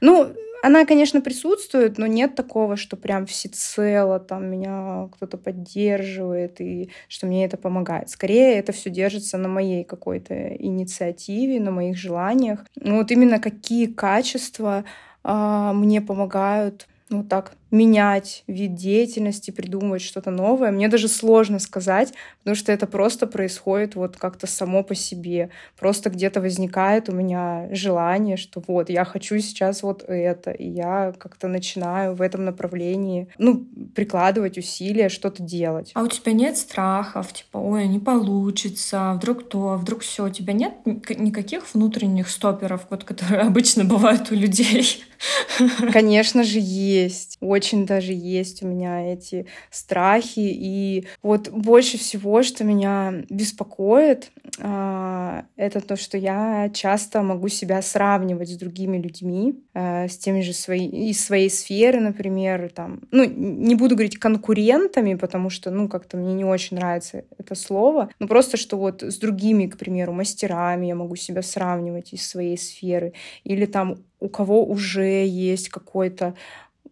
Ну, 0.00 0.32
она, 0.62 0.84
конечно, 0.84 1.20
присутствует, 1.20 1.98
но 1.98 2.06
нет 2.06 2.34
такого, 2.34 2.76
что 2.76 2.96
прям 2.96 3.26
всецело 3.26 4.18
там 4.18 4.46
меня 4.46 5.08
кто-то 5.12 5.36
поддерживает 5.38 6.60
и 6.60 6.90
что 7.08 7.26
мне 7.26 7.44
это 7.44 7.56
помогает. 7.56 8.10
Скорее, 8.10 8.54
это 8.54 8.72
все 8.72 8.90
держится 8.90 9.38
на 9.38 9.48
моей 9.48 9.84
какой-то 9.84 10.34
инициативе, 10.56 11.60
на 11.60 11.70
моих 11.70 11.96
желаниях. 11.96 12.64
Ну, 12.76 12.96
вот 12.96 13.10
именно 13.10 13.38
какие 13.38 13.86
качества 13.86 14.84
а, 15.22 15.72
мне 15.72 16.00
помогают 16.00 16.86
ну 17.08 17.22
так 17.22 17.52
менять 17.76 18.42
вид 18.46 18.74
деятельности, 18.74 19.50
придумывать 19.50 20.02
что-то 20.02 20.30
новое. 20.30 20.70
Мне 20.70 20.88
даже 20.88 21.08
сложно 21.08 21.58
сказать, 21.58 22.12
потому 22.38 22.56
что 22.56 22.72
это 22.72 22.86
просто 22.86 23.26
происходит 23.26 23.94
вот 23.94 24.16
как-то 24.16 24.46
само 24.46 24.82
по 24.82 24.94
себе. 24.94 25.50
Просто 25.78 26.10
где-то 26.10 26.40
возникает 26.40 27.08
у 27.08 27.12
меня 27.12 27.68
желание, 27.72 28.36
что 28.36 28.62
вот 28.66 28.90
я 28.90 29.04
хочу 29.04 29.38
сейчас 29.38 29.82
вот 29.82 30.02
это, 30.06 30.50
и 30.50 30.68
я 30.68 31.12
как-то 31.18 31.48
начинаю 31.48 32.14
в 32.14 32.22
этом 32.22 32.44
направлении, 32.44 33.28
ну, 33.38 33.66
прикладывать 33.94 34.58
усилия, 34.58 35.08
что-то 35.08 35.42
делать. 35.42 35.92
А 35.94 36.02
у 36.02 36.08
тебя 36.08 36.32
нет 36.32 36.56
страхов, 36.56 37.32
типа, 37.32 37.58
ой, 37.58 37.86
не 37.86 37.98
получится, 37.98 39.12
вдруг 39.16 39.48
то, 39.48 39.76
вдруг 39.76 40.00
все, 40.00 40.26
у 40.26 40.30
тебя 40.30 40.52
нет 40.52 40.74
никаких 40.84 41.74
внутренних 41.74 42.28
стоперов, 42.28 42.86
вот, 42.90 43.04
которые 43.04 43.40
обычно 43.42 43.84
бывают 43.84 44.30
у 44.30 44.34
людей? 44.34 45.04
Конечно 45.92 46.44
же, 46.44 46.58
есть. 46.60 47.36
Очень 47.40 47.65
очень 47.66 47.84
даже 47.84 48.12
есть 48.12 48.62
у 48.62 48.66
меня 48.66 49.12
эти 49.12 49.46
страхи. 49.70 50.38
И 50.38 51.06
вот 51.22 51.48
больше 51.50 51.98
всего, 51.98 52.42
что 52.44 52.62
меня 52.62 53.24
беспокоит, 53.28 54.30
а, 54.60 55.44
это 55.56 55.80
то, 55.80 55.96
что 55.96 56.16
я 56.16 56.70
часто 56.72 57.22
могу 57.22 57.48
себя 57.48 57.82
сравнивать 57.82 58.50
с 58.50 58.56
другими 58.56 58.98
людьми, 58.98 59.64
а, 59.74 60.06
с 60.06 60.16
теми 60.16 60.42
же 60.42 60.52
свои, 60.52 60.86
из 60.86 61.24
своей 61.24 61.50
сферы, 61.50 61.98
например, 62.00 62.70
там, 62.72 63.00
ну, 63.10 63.24
не 63.24 63.74
буду 63.74 63.96
говорить 63.96 64.18
конкурентами, 64.18 65.14
потому 65.14 65.50
что, 65.50 65.70
ну, 65.70 65.88
как-то 65.88 66.16
мне 66.16 66.34
не 66.34 66.44
очень 66.44 66.76
нравится 66.76 67.24
это 67.36 67.56
слово, 67.56 68.10
но 68.20 68.28
просто, 68.28 68.56
что 68.56 68.76
вот 68.76 69.02
с 69.02 69.18
другими, 69.18 69.66
к 69.66 69.76
примеру, 69.76 70.12
мастерами 70.12 70.86
я 70.86 70.94
могу 70.94 71.16
себя 71.16 71.42
сравнивать 71.42 72.12
из 72.12 72.26
своей 72.28 72.56
сферы, 72.56 73.12
или 73.42 73.66
там 73.66 73.96
у 74.20 74.28
кого 74.28 74.64
уже 74.64 75.26
есть 75.26 75.68
какой-то 75.68 76.34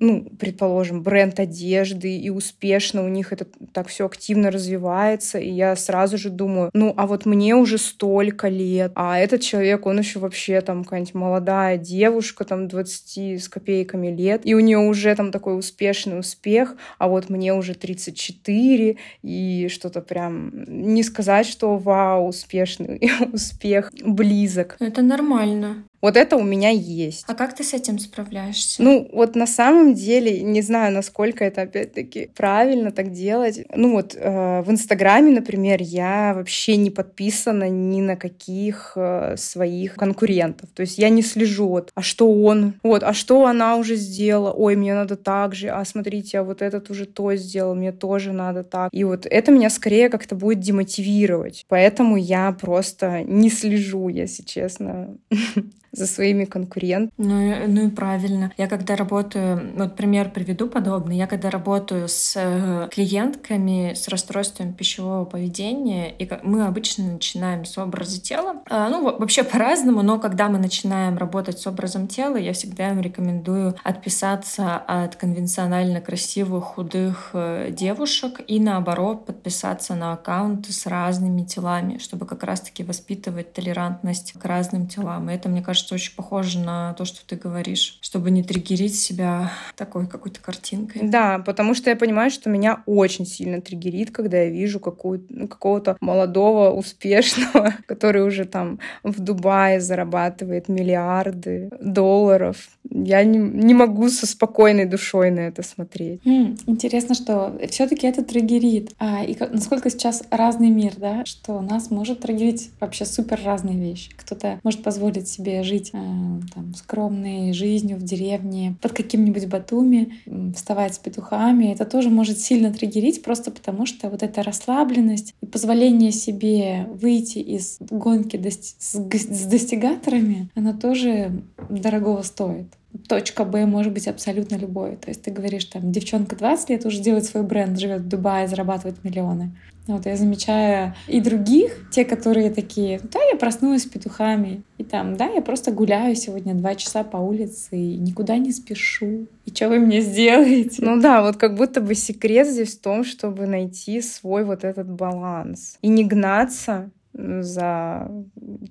ну, 0.04 0.24
предположим, 0.38 1.02
бренд 1.02 1.40
одежды, 1.40 2.16
и 2.16 2.30
успешно 2.30 3.04
у 3.04 3.08
них 3.08 3.32
это 3.32 3.46
так 3.72 3.88
все 3.88 4.04
активно 4.04 4.50
развивается, 4.50 5.38
и 5.38 5.50
я 5.50 5.74
сразу 5.76 6.18
же 6.18 6.28
думаю, 6.28 6.70
ну, 6.74 6.92
а 6.96 7.06
вот 7.06 7.24
мне 7.24 7.54
уже 7.54 7.78
столько 7.78 8.48
лет, 8.48 8.92
а 8.94 9.18
этот 9.18 9.40
человек, 9.40 9.86
он 9.86 9.98
еще 9.98 10.18
вообще 10.18 10.60
там 10.60 10.84
какая-нибудь 10.84 11.14
молодая 11.14 11.78
девушка, 11.78 12.44
там 12.44 12.68
20 12.68 13.42
с 13.42 13.48
копейками 13.48 14.08
лет, 14.08 14.42
и 14.44 14.54
у 14.54 14.60
нее 14.60 14.78
уже 14.78 15.14
там 15.14 15.32
такой 15.32 15.58
успешный 15.58 16.18
успех, 16.18 16.76
а 16.98 17.08
вот 17.08 17.30
мне 17.30 17.54
уже 17.54 17.74
34, 17.74 18.96
и 19.22 19.68
что-то 19.68 20.02
прям 20.02 20.52
не 20.66 21.02
сказать, 21.02 21.46
что 21.46 21.76
вау, 21.76 22.28
успешный 22.28 23.00
успех 23.32 23.90
близок. 24.04 24.76
Это 24.80 25.00
нормально. 25.00 25.84
Вот 26.04 26.18
это 26.18 26.36
у 26.36 26.42
меня 26.42 26.68
есть. 26.68 27.24
А 27.28 27.34
как 27.34 27.54
ты 27.54 27.64
с 27.64 27.72
этим 27.72 27.98
справляешься? 27.98 28.82
Ну, 28.82 29.08
вот 29.10 29.34
на 29.36 29.46
самом 29.46 29.94
деле, 29.94 30.42
не 30.42 30.60
знаю, 30.60 30.92
насколько 30.92 31.42
это, 31.46 31.62
опять-таки, 31.62 32.28
правильно 32.36 32.92
так 32.92 33.10
делать. 33.10 33.64
Ну, 33.74 33.92
вот 33.92 34.14
э, 34.14 34.60
в 34.60 34.70
Инстаграме, 34.70 35.32
например, 35.32 35.80
я 35.80 36.34
вообще 36.34 36.76
не 36.76 36.90
подписана 36.90 37.70
ни 37.70 38.02
на 38.02 38.16
каких 38.16 38.92
э, 38.96 39.36
своих 39.38 39.94
конкурентов. 39.94 40.68
То 40.74 40.82
есть 40.82 40.98
я 40.98 41.08
не 41.08 41.22
слежу, 41.22 41.68
вот, 41.68 41.90
а 41.94 42.02
что 42.02 42.30
он, 42.30 42.74
вот, 42.82 43.02
а 43.02 43.14
что 43.14 43.46
она 43.46 43.76
уже 43.76 43.96
сделала, 43.96 44.52
ой, 44.52 44.76
мне 44.76 44.92
надо 44.92 45.16
так 45.16 45.54
же, 45.54 45.70
а 45.70 45.82
смотрите, 45.86 46.40
а 46.40 46.42
вот 46.42 46.60
этот 46.60 46.90
уже 46.90 47.06
то 47.06 47.34
сделал, 47.34 47.74
мне 47.74 47.92
тоже 47.92 48.32
надо 48.32 48.62
так. 48.62 48.90
И 48.92 49.04
вот 49.04 49.24
это 49.24 49.50
меня 49.50 49.70
скорее 49.70 50.10
как-то 50.10 50.34
будет 50.34 50.60
демотивировать. 50.60 51.64
Поэтому 51.66 52.18
я 52.18 52.52
просто 52.52 53.22
не 53.22 53.48
слежу, 53.48 54.10
если 54.10 54.42
честно. 54.42 55.16
за 55.94 56.06
своими 56.06 56.44
конкурентами. 56.44 57.10
Ну, 57.16 57.66
ну 57.68 57.86
и 57.88 57.90
правильно. 57.90 58.52
Я 58.56 58.66
когда 58.66 58.96
работаю, 58.96 59.72
вот 59.76 59.96
пример 59.96 60.30
приведу 60.30 60.68
подобный, 60.68 61.16
я 61.16 61.26
когда 61.26 61.50
работаю 61.50 62.08
с 62.08 62.34
э, 62.36 62.88
клиентками 62.90 63.94
с 63.94 64.08
расстройством 64.08 64.72
пищевого 64.72 65.24
поведения, 65.24 66.10
и 66.10 66.28
мы 66.42 66.66
обычно 66.66 67.12
начинаем 67.12 67.64
с 67.64 67.78
образа 67.78 68.20
тела, 68.20 68.62
а, 68.68 68.88
ну 68.88 69.02
вообще 69.02 69.44
по-разному, 69.44 70.02
но 70.02 70.18
когда 70.18 70.48
мы 70.48 70.58
начинаем 70.58 71.16
работать 71.16 71.58
с 71.58 71.66
образом 71.66 72.08
тела, 72.08 72.36
я 72.36 72.52
всегда 72.52 72.90
им 72.90 73.00
рекомендую 73.00 73.74
отписаться 73.82 74.76
от 74.76 75.16
конвенционально 75.16 76.00
красивых 76.00 76.64
худых 76.64 77.30
э, 77.32 77.70
девушек 77.70 78.40
и 78.46 78.58
наоборот 78.60 79.26
подписаться 79.26 79.94
на 79.94 80.12
аккаунты 80.12 80.72
с 80.72 80.86
разными 80.86 81.42
телами, 81.42 81.98
чтобы 81.98 82.26
как 82.26 82.42
раз-таки 82.42 82.82
воспитывать 82.82 83.52
толерантность 83.52 84.32
к 84.32 84.44
разным 84.44 84.86
телам. 84.86 85.30
И 85.30 85.34
это, 85.34 85.48
мне 85.48 85.62
кажется, 85.62 85.83
кажется, 85.84 85.94
очень 85.94 86.16
похоже 86.16 86.58
на 86.58 86.94
то, 86.94 87.04
что 87.04 87.26
ты 87.26 87.36
говоришь, 87.36 87.98
чтобы 88.00 88.30
не 88.30 88.42
триггерить 88.42 88.98
себя 88.98 89.52
такой 89.76 90.06
какой-то 90.06 90.40
картинкой. 90.40 91.02
Да, 91.08 91.38
потому 91.38 91.74
что 91.74 91.90
я 91.90 91.96
понимаю, 91.96 92.30
что 92.30 92.48
меня 92.48 92.82
очень 92.86 93.26
сильно 93.26 93.60
триггерит, 93.60 94.10
когда 94.10 94.38
я 94.38 94.50
вижу 94.50 94.80
какую 94.80 95.24
ну, 95.28 95.46
какого-то 95.48 95.96
молодого, 96.00 96.70
успешного, 96.70 97.74
который 97.86 98.22
уже 98.22 98.44
там 98.44 98.78
в 99.02 99.20
Дубае 99.20 99.80
зарабатывает 99.80 100.68
миллиарды 100.68 101.70
долларов. 101.80 102.56
Я 102.90 103.24
не, 103.24 103.38
не 103.38 103.74
могу 103.74 104.08
со 104.08 104.26
спокойной 104.26 104.86
душой 104.86 105.30
на 105.30 105.40
это 105.40 105.62
смотреть. 105.62 106.22
Mm, 106.24 106.60
интересно, 106.66 107.14
что 107.14 107.58
все-таки 107.68 108.06
это 108.06 108.24
триггерит. 108.24 108.92
А, 108.98 109.24
и 109.24 109.34
как, 109.34 109.52
насколько 109.52 109.90
сейчас 109.90 110.22
разный 110.30 110.70
мир, 110.70 110.94
да, 110.96 111.24
что 111.24 111.60
нас 111.60 111.90
может 111.90 112.20
триггерить 112.20 112.70
вообще 112.80 113.04
супер 113.04 113.40
разные 113.44 113.78
вещи. 113.78 114.10
Кто-то 114.16 114.60
может 114.62 114.82
позволить 114.82 115.28
себе 115.28 115.62
жить 115.62 115.73
жить 115.74 115.90
э, 115.92 116.40
там, 116.54 116.74
скромной 116.74 117.52
жизнью 117.52 117.98
в 117.98 118.02
деревне 118.02 118.76
под 118.80 118.92
каким-нибудь 118.92 119.46
Батуми, 119.46 120.14
вставать 120.54 120.94
с 120.94 120.98
петухами, 120.98 121.72
это 121.72 121.84
тоже 121.84 122.10
может 122.10 122.38
сильно 122.38 122.72
триггерить, 122.72 123.22
просто 123.22 123.50
потому 123.50 123.86
что 123.86 124.08
вот 124.08 124.22
эта 124.22 124.42
расслабленность 124.42 125.34
и 125.40 125.46
позволение 125.46 126.12
себе 126.12 126.86
выйти 126.92 127.38
из 127.38 127.78
гонки 127.80 128.40
с 128.48 129.46
достигаторами, 129.46 130.50
она 130.54 130.72
тоже 130.72 131.42
дорогого 131.68 132.22
стоит 132.22 132.68
точка 133.08 133.44
Б 133.44 133.66
может 133.66 133.92
быть 133.92 134.08
абсолютно 134.08 134.56
любой. 134.56 134.96
То 134.96 135.08
есть 135.08 135.22
ты 135.22 135.30
говоришь, 135.30 135.64
там, 135.66 135.92
девчонка 135.92 136.36
20 136.36 136.70
лет 136.70 136.86
уже 136.86 137.00
делает 137.00 137.24
свой 137.24 137.42
бренд, 137.42 137.78
живет 137.78 138.02
в 138.02 138.08
Дубае, 138.08 138.48
зарабатывает 138.48 139.02
миллионы. 139.04 139.52
Вот 139.86 140.06
я 140.06 140.16
замечаю 140.16 140.94
и 141.08 141.20
других, 141.20 141.90
те, 141.90 142.06
которые 142.06 142.50
такие, 142.50 143.00
да, 143.12 143.20
я 143.30 143.36
проснулась 143.36 143.82
с 143.82 143.86
петухами, 143.86 144.62
и 144.78 144.84
там, 144.84 145.16
да, 145.16 145.26
я 145.26 145.42
просто 145.42 145.72
гуляю 145.72 146.16
сегодня 146.16 146.54
два 146.54 146.74
часа 146.74 147.04
по 147.04 147.18
улице 147.18 147.76
и 147.76 147.98
никуда 147.98 148.38
не 148.38 148.50
спешу. 148.50 149.26
И 149.44 149.54
что 149.54 149.68
вы 149.68 149.80
мне 149.80 150.00
сделаете? 150.00 150.82
Ну 150.82 151.00
да, 151.00 151.22
вот 151.22 151.36
как 151.36 151.56
будто 151.56 151.82
бы 151.82 151.94
секрет 151.94 152.46
здесь 152.46 152.78
в 152.78 152.80
том, 152.80 153.04
чтобы 153.04 153.46
найти 153.46 154.00
свой 154.00 154.44
вот 154.44 154.64
этот 154.64 154.90
баланс 154.90 155.76
и 155.82 155.88
не 155.88 156.04
гнаться 156.04 156.90
за 157.12 158.10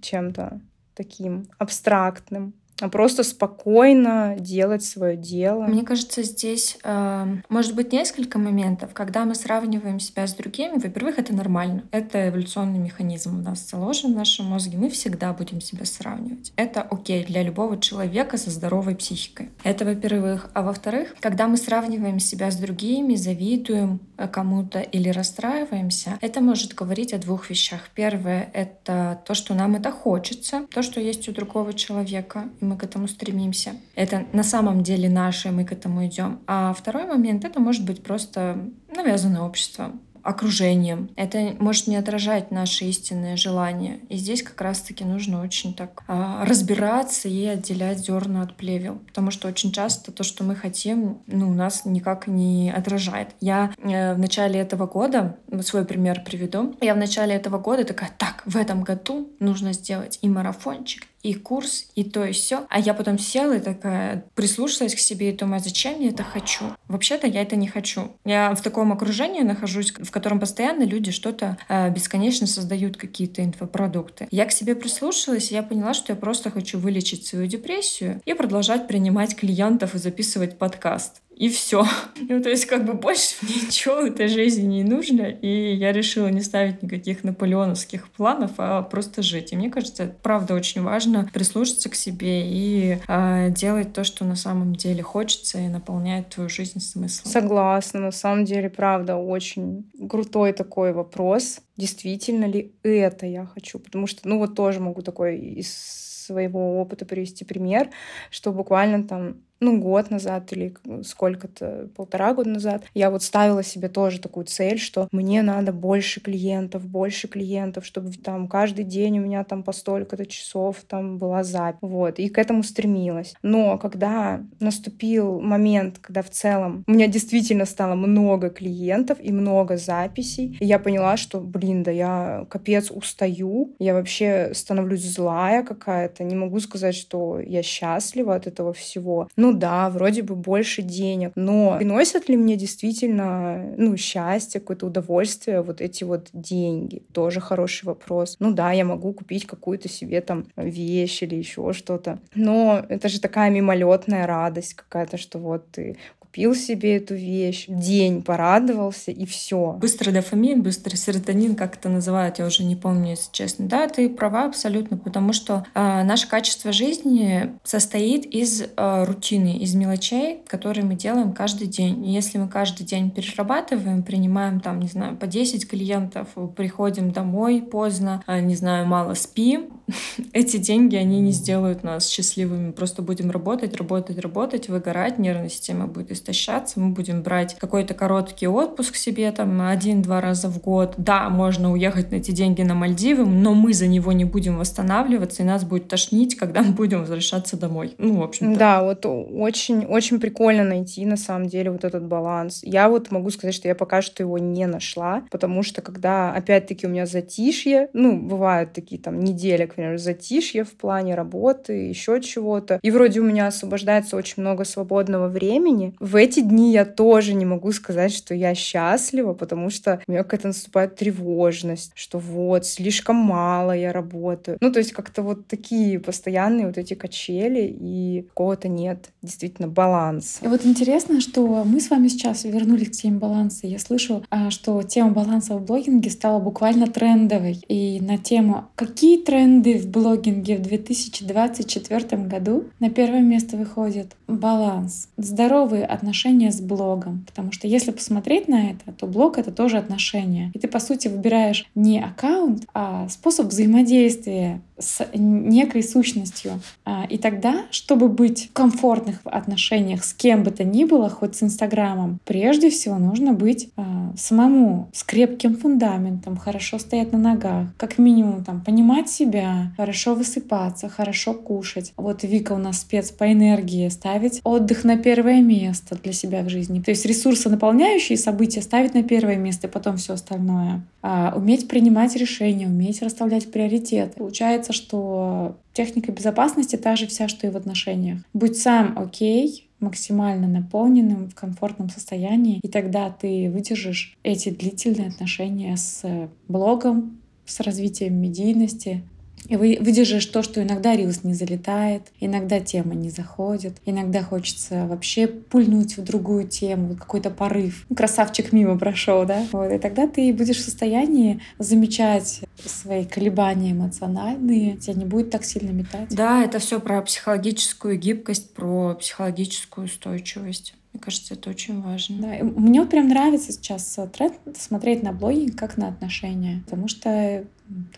чем-то 0.01 0.59
таким 0.95 1.45
абстрактным 1.59 2.53
а 2.83 2.89
просто 2.89 3.23
спокойно 3.23 4.35
делать 4.37 4.83
свое 4.83 5.15
дело. 5.15 5.63
Мне 5.63 5.83
кажется, 5.83 6.21
здесь 6.21 6.77
э, 6.83 7.37
может 7.47 7.75
быть 7.75 7.93
несколько 7.93 8.37
моментов. 8.39 8.93
Когда 8.93 9.23
мы 9.23 9.35
сравниваем 9.35 10.01
себя 10.01 10.27
с 10.27 10.33
другими, 10.33 10.77
во-первых, 10.77 11.17
это 11.17 11.33
нормально. 11.33 11.83
Это 11.91 12.27
эволюционный 12.27 12.79
механизм 12.79 13.39
у 13.39 13.41
нас 13.41 13.69
заложен 13.69 14.11
в 14.11 14.17
нашем 14.17 14.47
мозге. 14.47 14.77
Мы 14.77 14.89
всегда 14.89 15.31
будем 15.31 15.61
себя 15.61 15.85
сравнивать. 15.85 16.51
Это 16.57 16.81
окей 16.81 17.23
для 17.23 17.41
любого 17.43 17.79
человека 17.79 18.37
со 18.37 18.49
здоровой 18.49 18.95
психикой. 18.95 19.49
Это 19.63 19.85
во-первых. 19.85 20.49
А 20.53 20.61
во-вторых, 20.61 21.15
когда 21.21 21.47
мы 21.47 21.55
сравниваем 21.55 22.19
себя 22.19 22.51
с 22.51 22.57
другими, 22.57 23.15
завидуем 23.15 24.01
э, 24.17 24.27
кому-то 24.27 24.81
или 24.81 25.07
расстраиваемся, 25.07 26.17
это 26.19 26.41
может 26.41 26.73
говорить 26.73 27.13
о 27.13 27.17
двух 27.17 27.49
вещах. 27.49 27.89
Первое— 27.95 28.49
это 28.53 29.21
то, 29.25 29.33
что 29.35 29.53
нам 29.53 29.75
это 29.75 29.89
хочется, 29.89 30.67
то, 30.73 30.81
что 30.81 30.99
есть 30.99 31.29
у 31.29 31.31
другого 31.31 31.73
человека 31.73 32.49
и 32.59 32.65
мы 32.65 32.72
к 32.77 32.83
этому 32.83 33.07
стремимся. 33.07 33.73
Это 33.95 34.25
на 34.33 34.43
самом 34.43 34.83
деле 34.83 35.09
наше, 35.09 35.51
мы 35.51 35.65
к 35.65 35.71
этому 35.71 36.05
идем. 36.05 36.39
А 36.47 36.73
второй 36.73 37.05
момент— 37.05 37.45
это 37.45 37.59
может 37.59 37.85
быть 37.85 38.03
просто 38.03 38.57
навязанное 38.95 39.41
обществом 39.41 40.01
окружением. 40.23 41.09
Это 41.15 41.53
может 41.59 41.87
не 41.87 41.97
отражать 41.97 42.49
наши 42.49 42.85
истинные 42.85 43.35
желания. 43.35 43.99
И 44.09 44.15
здесь 44.15 44.41
как 44.41 44.59
раз-таки 44.61 45.03
нужно 45.03 45.43
очень 45.43 45.73
так 45.73 46.03
а, 46.07 46.45
разбираться 46.45 47.27
и 47.27 47.45
отделять 47.45 47.99
зерна 47.99 48.41
от 48.41 48.55
плевел. 48.55 48.99
Потому 49.07 49.31
что 49.31 49.49
очень 49.49 49.71
часто 49.71 50.11
то, 50.11 50.23
что 50.23 50.43
мы 50.43 50.55
хотим, 50.55 51.21
ну, 51.27 51.53
нас 51.53 51.85
никак 51.85 52.27
не 52.27 52.71
отражает. 52.71 53.29
Я 53.41 53.73
э, 53.77 54.13
в 54.13 54.19
начале 54.19 54.59
этого 54.59 54.87
года, 54.87 55.37
свой 55.61 55.85
пример 55.85 56.23
приведу, 56.23 56.75
я 56.81 56.93
в 56.93 56.97
начале 56.97 57.35
этого 57.35 57.57
года 57.57 57.83
такая, 57.83 58.11
так, 58.17 58.43
в 58.45 58.55
этом 58.55 58.83
году 58.83 59.29
нужно 59.39 59.73
сделать 59.73 60.19
и 60.21 60.29
марафончик, 60.29 61.05
и 61.23 61.33
курс, 61.33 61.87
и 61.95 62.03
то, 62.03 62.25
и 62.25 62.33
все. 62.33 62.65
А 62.69 62.79
я 62.79 62.93
потом 62.93 63.17
села 63.17 63.53
и 63.53 63.59
такая 63.59 64.25
прислушалась 64.35 64.93
к 64.93 64.99
себе 64.99 65.29
и 65.29 65.35
думаю, 65.35 65.61
зачем 65.61 65.99
я 66.01 66.09
это 66.09 66.23
хочу? 66.23 66.65
Вообще-то 66.89 67.27
я 67.27 67.41
это 67.41 67.55
не 67.55 67.67
хочу. 67.67 68.11
Я 68.25 68.53
в 68.53 68.61
таком 68.61 68.91
окружении 68.91 69.41
нахожусь, 69.41 69.93
в 69.93 70.11
котором 70.11 70.39
постоянно 70.39 70.83
люди 70.83 71.11
что-то 71.11 71.57
э, 71.69 71.89
бесконечно 71.89 72.45
создают 72.45 72.97
какие-то 72.97 73.43
инфопродукты. 73.43 74.27
Я 74.31 74.45
к 74.45 74.51
себе 74.51 74.75
прислушалась, 74.75 75.51
и 75.51 75.55
я 75.55 75.63
поняла, 75.63 75.93
что 75.93 76.11
я 76.11 76.17
просто 76.17 76.51
хочу 76.51 76.77
вылечить 76.77 77.25
свою 77.25 77.47
депрессию 77.47 78.21
и 78.25 78.33
продолжать 78.33 78.87
принимать 78.87 79.35
клиентов 79.35 79.95
и 79.95 79.99
записывать 79.99 80.57
подкаст 80.57 81.21
и 81.35 81.49
все. 81.49 81.85
Ну, 82.29 82.41
то 82.41 82.49
есть, 82.49 82.65
как 82.65 82.85
бы 82.85 82.93
больше 82.93 83.35
ничего 83.41 84.01
в 84.01 84.05
этой 84.05 84.27
жизни 84.27 84.77
не 84.77 84.83
нужно, 84.83 85.23
и 85.23 85.75
я 85.75 85.91
решила 85.91 86.27
не 86.27 86.41
ставить 86.41 86.81
никаких 86.81 87.23
наполеоновских 87.23 88.09
планов, 88.09 88.51
а 88.57 88.81
просто 88.81 89.21
жить. 89.21 89.51
И 89.51 89.55
мне 89.55 89.69
кажется, 89.69 90.03
это 90.03 90.15
правда 90.21 90.53
очень 90.53 90.81
важно 90.81 91.29
прислушаться 91.33 91.89
к 91.89 91.95
себе 91.95 92.47
и 92.47 92.97
э, 93.07 93.49
делать 93.51 93.93
то, 93.93 94.03
что 94.03 94.25
на 94.25 94.35
самом 94.35 94.75
деле 94.75 95.03
хочется 95.03 95.59
и 95.59 95.67
наполняет 95.67 96.29
твою 96.29 96.49
жизнь 96.49 96.79
смыслом. 96.79 97.31
Согласна, 97.31 97.99
на 97.99 98.11
самом 98.11 98.45
деле, 98.45 98.69
правда, 98.69 99.17
очень 99.17 99.91
крутой 100.09 100.53
такой 100.53 100.93
вопрос. 100.93 101.59
Действительно 101.75 102.45
ли 102.45 102.73
это 102.83 103.25
я 103.25 103.45
хочу? 103.45 103.79
Потому 103.79 104.07
что, 104.07 104.27
ну, 104.27 104.39
вот 104.39 104.55
тоже 104.55 104.79
могу 104.79 105.01
такой 105.01 105.39
из 105.39 106.03
своего 106.23 106.79
опыта 106.79 107.05
привести 107.05 107.45
пример, 107.45 107.89
что 108.29 108.51
буквально 108.51 109.03
там 109.03 109.37
ну, 109.63 109.79
год 109.79 110.11
назад 110.11 110.51
или 110.51 110.75
сколько-то, 111.03 111.89
полтора 111.95 112.33
года 112.33 112.49
назад, 112.49 112.83
я 112.93 113.09
вот 113.09 113.23
ставила 113.23 113.63
себе 113.63 113.87
тоже 113.87 114.19
такую 114.19 114.45
цель, 114.45 114.77
что 114.77 115.07
мне 115.11 115.41
надо 115.41 115.71
больше 115.71 116.19
клиентов, 116.19 116.85
больше 116.85 117.27
клиентов, 117.27 117.85
чтобы 117.85 118.11
там 118.11 118.47
каждый 118.47 118.83
день 118.83 119.19
у 119.19 119.23
меня 119.23 119.43
там 119.43 119.63
по 119.63 119.71
столько-то 119.71 120.25
часов 120.25 120.83
там 120.87 121.17
была 121.17 121.43
запись. 121.43 121.79
Вот, 121.81 122.19
и 122.19 122.27
к 122.29 122.37
этому 122.37 122.63
стремилась. 122.63 123.33
Но 123.41 123.77
когда 123.77 124.41
наступил 124.59 125.39
момент, 125.39 125.99
когда 125.99 126.21
в 126.21 126.29
целом 126.29 126.83
у 126.87 126.91
меня 126.91 127.07
действительно 127.07 127.65
стало 127.65 127.95
много 127.95 128.49
клиентов 128.49 129.17
и 129.21 129.31
много 129.31 129.77
записей, 129.77 130.57
и 130.59 130.65
я 130.65 130.79
поняла, 130.79 131.17
что, 131.17 131.39
блин, 131.39 131.83
да 131.83 131.91
я 131.91 132.45
капец 132.49 132.91
устаю, 132.91 133.75
я 133.79 133.93
вообще 133.93 134.51
становлюсь 134.53 135.03
злая 135.03 135.63
какая-то, 135.63 136.23
не 136.23 136.35
могу 136.35 136.59
сказать, 136.59 136.95
что 136.95 137.39
я 137.39 137.63
счастлива 137.63 138.35
от 138.35 138.47
этого 138.47 138.73
всего. 138.73 139.29
Ну 139.37 139.52
да, 139.53 139.89
вроде 139.89 140.21
бы 140.21 140.35
больше 140.35 140.81
денег, 140.81 141.31
но 141.35 141.77
приносят 141.77 142.29
ли 142.29 142.37
мне 142.37 142.55
действительно, 142.55 143.73
ну, 143.77 143.95
счастье, 143.97 144.59
какое-то 144.59 144.87
удовольствие 144.87 145.61
вот 145.61 145.81
эти 145.81 146.03
вот 146.03 146.29
деньги? 146.33 147.03
Тоже 147.13 147.39
хороший 147.39 147.85
вопрос. 147.85 148.35
Ну 148.39 148.53
да, 148.53 148.71
я 148.71 148.85
могу 148.85 149.13
купить 149.13 149.45
какую-то 149.45 149.89
себе 149.89 150.21
там 150.21 150.45
вещь 150.55 151.23
или 151.23 151.35
еще 151.35 151.73
что-то, 151.73 152.19
но 152.35 152.83
это 152.89 153.09
же 153.09 153.19
такая 153.19 153.49
мимолетная 153.49 154.27
радость 154.27 154.73
какая-то, 154.73 155.17
что 155.17 155.39
вот 155.39 155.71
ты 155.71 155.97
купил 156.33 156.55
себе 156.55 156.97
эту 156.97 157.13
вещь, 157.13 157.65
день 157.67 158.23
порадовался, 158.23 159.11
и 159.11 159.23
все. 159.27 159.73
Быстрый 159.73 160.11
дофамин, 160.11 160.63
быстрый 160.63 160.95
серотонин, 160.95 161.55
как 161.55 161.75
это 161.75 161.89
называют, 161.89 162.39
я 162.39 162.47
уже 162.47 162.63
не 162.63 162.75
помню, 162.75 163.11
если 163.11 163.31
честно. 163.31 163.67
Да, 163.67 163.87
ты 163.87 164.09
права 164.09 164.45
абсолютно, 164.45 164.97
потому 164.97 165.31
что 165.31 165.63
э, 165.75 166.03
наше 166.03 166.27
качество 166.27 166.71
жизни 166.71 167.53
состоит 167.63 168.25
из 168.25 168.63
э, 168.63 169.03
рутины, 169.03 169.59
из 169.59 169.75
мелочей, 169.75 170.39
которые 170.47 170.83
мы 170.83 170.95
делаем 170.95 171.33
каждый 171.33 171.67
день. 171.67 172.03
И 172.03 172.11
если 172.11 172.39
мы 172.39 172.47
каждый 172.47 172.83
день 172.83 173.11
перерабатываем, 173.11 174.01
принимаем 174.01 174.59
там, 174.59 174.79
не 174.79 174.87
знаю, 174.87 175.15
по 175.15 175.27
10 175.27 175.69
клиентов, 175.69 176.29
приходим 176.57 177.11
домой 177.11 177.61
поздно, 177.61 178.23
э, 178.25 178.39
не 178.39 178.55
знаю, 178.55 178.87
мало 178.87 179.13
спим, 179.13 179.72
эти 180.33 180.57
деньги, 180.57 180.95
они 180.95 181.19
не 181.19 181.31
сделают 181.31 181.83
нас 181.83 182.07
счастливыми. 182.07 182.71
Просто 182.71 183.01
будем 183.01 183.31
работать, 183.31 183.75
работать, 183.75 184.17
работать, 184.17 184.69
выгорать, 184.69 185.19
нервная 185.19 185.49
система 185.49 185.87
будет 185.87 186.11
истощаться, 186.11 186.79
мы 186.79 186.89
будем 186.89 187.21
брать 187.21 187.55
какой-то 187.59 187.93
короткий 187.93 188.47
отпуск 188.47 188.95
себе 188.95 189.31
там 189.31 189.61
один-два 189.61 190.21
раза 190.21 190.47
в 190.49 190.59
год. 190.61 190.95
Да, 190.97 191.29
можно 191.29 191.71
уехать 191.71 192.11
на 192.11 192.15
эти 192.15 192.31
деньги 192.31 192.61
на 192.61 192.75
Мальдивы, 192.75 193.25
но 193.25 193.53
мы 193.53 193.73
за 193.73 193.87
него 193.87 194.11
не 194.11 194.25
будем 194.25 194.57
восстанавливаться, 194.57 195.43
и 195.43 195.45
нас 195.45 195.63
будет 195.63 195.87
тошнить, 195.87 196.35
когда 196.39 196.61
мы 196.61 196.73
будем 196.73 197.01
возвращаться 197.01 197.57
домой. 197.57 197.93
Ну, 197.97 198.19
в 198.19 198.23
общем 198.23 198.53
-то. 198.53 198.57
Да, 198.57 198.83
вот 198.83 199.05
очень, 199.05 199.85
очень 199.85 200.19
прикольно 200.19 200.63
найти 200.63 201.05
на 201.05 201.17
самом 201.17 201.47
деле 201.47 201.71
вот 201.71 201.83
этот 201.83 202.05
баланс. 202.07 202.61
Я 202.63 202.89
вот 202.89 203.11
могу 203.11 203.29
сказать, 203.29 203.55
что 203.55 203.67
я 203.67 203.75
пока 203.75 204.01
что 204.01 204.23
его 204.23 204.37
не 204.37 204.67
нашла, 204.67 205.23
потому 205.31 205.63
что 205.63 205.81
когда, 205.81 206.33
опять-таки, 206.33 206.87
у 206.87 206.89
меня 206.89 207.05
затишье, 207.05 207.89
ну, 207.93 208.19
бывают 208.19 208.73
такие 208.73 209.01
там 209.01 209.19
недели, 209.19 209.65
к 209.75 209.97
затишье 209.97 210.63
в 210.63 210.71
плане 210.71 211.15
работы, 211.15 211.73
еще 211.73 212.21
чего-то, 212.21 212.79
и 212.81 212.91
вроде 212.91 213.19
у 213.19 213.23
меня 213.23 213.47
освобождается 213.47 214.15
очень 214.15 214.41
много 214.41 214.65
свободного 214.65 215.27
времени, 215.27 215.95
в 215.99 216.15
эти 216.15 216.41
дни 216.41 216.71
я 216.71 216.85
тоже 216.85 217.33
не 217.33 217.45
могу 217.45 217.71
сказать, 217.71 218.13
что 218.13 218.33
я 218.33 218.55
счастлива, 218.55 219.33
потому 219.33 219.69
что 219.69 220.01
у 220.07 220.11
меня 220.11 220.23
какая-то 220.23 220.47
наступает 220.47 220.95
тревожность, 220.95 221.91
что 221.95 222.19
вот, 222.19 222.65
слишком 222.65 223.15
мало 223.15 223.71
я 223.71 223.91
работаю. 223.91 224.57
Ну, 224.61 224.71
то 224.71 224.79
есть 224.79 224.93
как-то 224.93 225.21
вот 225.21 225.47
такие 225.47 225.99
постоянные 225.99 226.67
вот 226.67 226.77
эти 226.77 226.93
качели, 226.93 227.67
и 227.79 228.25
какого-то 228.29 228.67
нет 228.67 229.09
действительно 229.21 229.67
баланса. 229.67 230.39
И 230.43 230.47
вот 230.47 230.65
интересно, 230.65 231.21
что 231.21 231.63
мы 231.63 231.79
с 231.79 231.89
вами 231.89 232.07
сейчас 232.07 232.43
вернулись 232.43 232.89
к 232.89 232.91
теме 232.91 233.17
баланса. 233.17 233.67
Я 233.67 233.79
слышу, 233.79 234.23
а, 234.29 234.49
что 234.49 234.81
тема 234.83 235.11
баланса 235.11 235.55
в 235.55 235.65
блогинге 235.65 236.09
стала 236.09 236.39
буквально 236.39 236.87
трендовой. 236.87 237.59
И 237.67 237.99
на 238.01 238.17
тему 238.17 238.65
«Какие 238.75 239.21
тренды 239.23 239.62
в 239.71 239.87
блогинге 239.89 240.57
в 240.57 240.61
2024 240.61 242.23
году?» 242.23 242.65
на 242.79 242.89
первое 242.89 243.21
место 243.21 243.55
выходит 243.57 244.15
баланс. 244.27 245.09
Здоровые 245.17 245.85
отношения 245.85 246.51
с 246.51 246.59
блогом. 246.59 247.23
Потому 247.27 247.51
что 247.51 247.67
если 247.67 247.91
посмотреть 247.91 248.47
на 248.47 248.71
это, 248.71 248.91
то 248.91 249.07
блог— 249.07 249.37
это 249.39 249.51
тоже 249.51 249.77
отношения. 249.77 250.51
И 250.53 250.59
ты, 250.59 250.67
по 250.67 250.79
сути, 250.79 251.07
выбираешь 251.07 251.65
не 251.75 252.01
аккаунт, 252.01 252.65
а 252.73 253.07
способ 253.09 253.47
взаимодействия 253.47 254.61
с 254.83 255.07
некой 255.13 255.83
сущностью. 255.83 256.59
А, 256.85 257.05
и 257.09 257.17
тогда, 257.17 257.65
чтобы 257.71 258.09
быть 258.09 258.49
в 258.49 258.53
комфортных 258.53 259.19
отношениях 259.23 260.03
с 260.03 260.13
кем 260.13 260.43
бы 260.43 260.51
то 260.51 260.63
ни 260.63 260.83
было, 260.83 261.09
хоть 261.09 261.35
с 261.35 261.43
Инстаграмом, 261.43 262.19
прежде 262.25 262.69
всего 262.69 262.97
нужно 262.97 263.33
быть 263.33 263.69
а, 263.77 264.13
самому 264.17 264.89
с 264.93 265.03
крепким 265.03 265.55
фундаментом, 265.55 266.37
хорошо 266.37 266.79
стоять 266.79 267.11
на 267.11 267.19
ногах, 267.19 267.67
как 267.77 267.97
минимум 267.97 268.43
там 268.43 268.61
понимать 268.61 269.09
себя, 269.09 269.73
хорошо 269.77 270.15
высыпаться, 270.15 270.89
хорошо 270.89 271.33
кушать. 271.33 271.93
Вот 271.97 272.23
Вика 272.23 272.53
у 272.53 272.57
нас 272.57 272.81
спец 272.81 273.11
по 273.11 273.31
энергии, 273.31 273.87
ставить 273.89 274.41
отдых 274.43 274.83
на 274.83 274.97
первое 274.97 275.41
место 275.41 275.97
для 276.01 276.13
себя 276.13 276.43
в 276.43 276.49
жизни. 276.49 276.81
То 276.81 276.91
есть 276.91 277.05
ресурсы 277.05 277.49
наполняющие 277.49 278.17
события 278.17 278.61
ставить 278.61 278.93
на 278.93 279.03
первое 279.03 279.37
место 279.37 279.67
и 279.67 279.69
потом 279.69 279.97
все 279.97 280.13
остальное. 280.13 280.83
А, 281.01 281.33
уметь 281.35 281.67
принимать 281.67 282.15
решения, 282.15 282.67
уметь 282.67 283.01
расставлять 283.01 283.51
приоритеты. 283.51 284.13
Получается, 284.17 284.72
что 284.73 285.57
техника 285.71 286.11
безопасности 286.11 286.75
та 286.75 286.95
же 286.95 287.07
вся, 287.07 287.27
что 287.27 287.47
и 287.47 287.49
в 287.49 287.57
отношениях. 287.57 288.19
Будь 288.33 288.57
сам 288.57 288.97
окей, 288.97 289.69
максимально 289.79 290.47
наполненным, 290.47 291.29
в 291.29 291.35
комфортном 291.35 291.89
состоянии, 291.89 292.59
и 292.63 292.67
тогда 292.67 293.09
ты 293.09 293.49
выдержишь 293.49 294.17
эти 294.23 294.49
длительные 294.49 295.09
отношения 295.09 295.77
с 295.77 296.29
блогом, 296.47 297.21
с 297.45 297.59
развитием 297.59 298.15
медийности, 298.15 299.03
и 299.47 299.55
вы 299.55 299.77
выдержишь 299.79 300.25
то, 300.25 300.41
что 300.41 300.61
иногда 300.61 300.95
рилс 300.95 301.23
не 301.23 301.33
залетает, 301.33 302.03
иногда 302.19 302.59
тема 302.59 302.95
не 302.95 303.09
заходит, 303.09 303.77
иногда 303.85 304.21
хочется 304.23 304.85
вообще 304.87 305.27
пульнуть 305.27 305.97
в 305.97 306.03
другую 306.03 306.47
тему, 306.47 306.95
какой-то 306.95 307.29
порыв. 307.29 307.85
Красавчик 307.95 308.51
мимо 308.53 308.77
прошел, 308.77 309.25
да? 309.25 309.45
Вот, 309.51 309.71
и 309.71 309.77
тогда 309.77 310.07
ты 310.07 310.33
будешь 310.33 310.57
в 310.57 310.65
состоянии 310.65 311.41
замечать 311.59 312.41
свои 312.65 313.05
колебания 313.05 313.71
эмоциональные, 313.71 314.77
тебя 314.77 314.93
не 314.93 315.05
будет 315.05 315.29
так 315.29 315.43
сильно 315.45 315.71
метать. 315.71 316.09
Да, 316.09 316.43
это 316.43 316.59
все 316.59 316.79
про 316.79 317.01
психологическую 317.01 317.97
гибкость, 317.97 318.53
про 318.53 318.95
психологическую 318.95 319.85
устойчивость. 319.85 320.75
Мне 320.93 321.01
кажется, 321.01 321.33
это 321.33 321.49
очень 321.49 321.81
важно. 321.81 322.17
Да, 322.21 322.43
мне 322.43 322.79
вот 322.79 322.91
прям 322.91 323.07
нравится 323.07 323.51
сейчас 323.51 323.97
тренд 324.13 324.35
смотреть 324.55 325.01
на 325.01 325.11
блогинг 325.11 325.57
как 325.57 325.75
на 325.75 325.87
отношения, 325.87 326.61
потому 326.65 326.87
что 326.87 327.45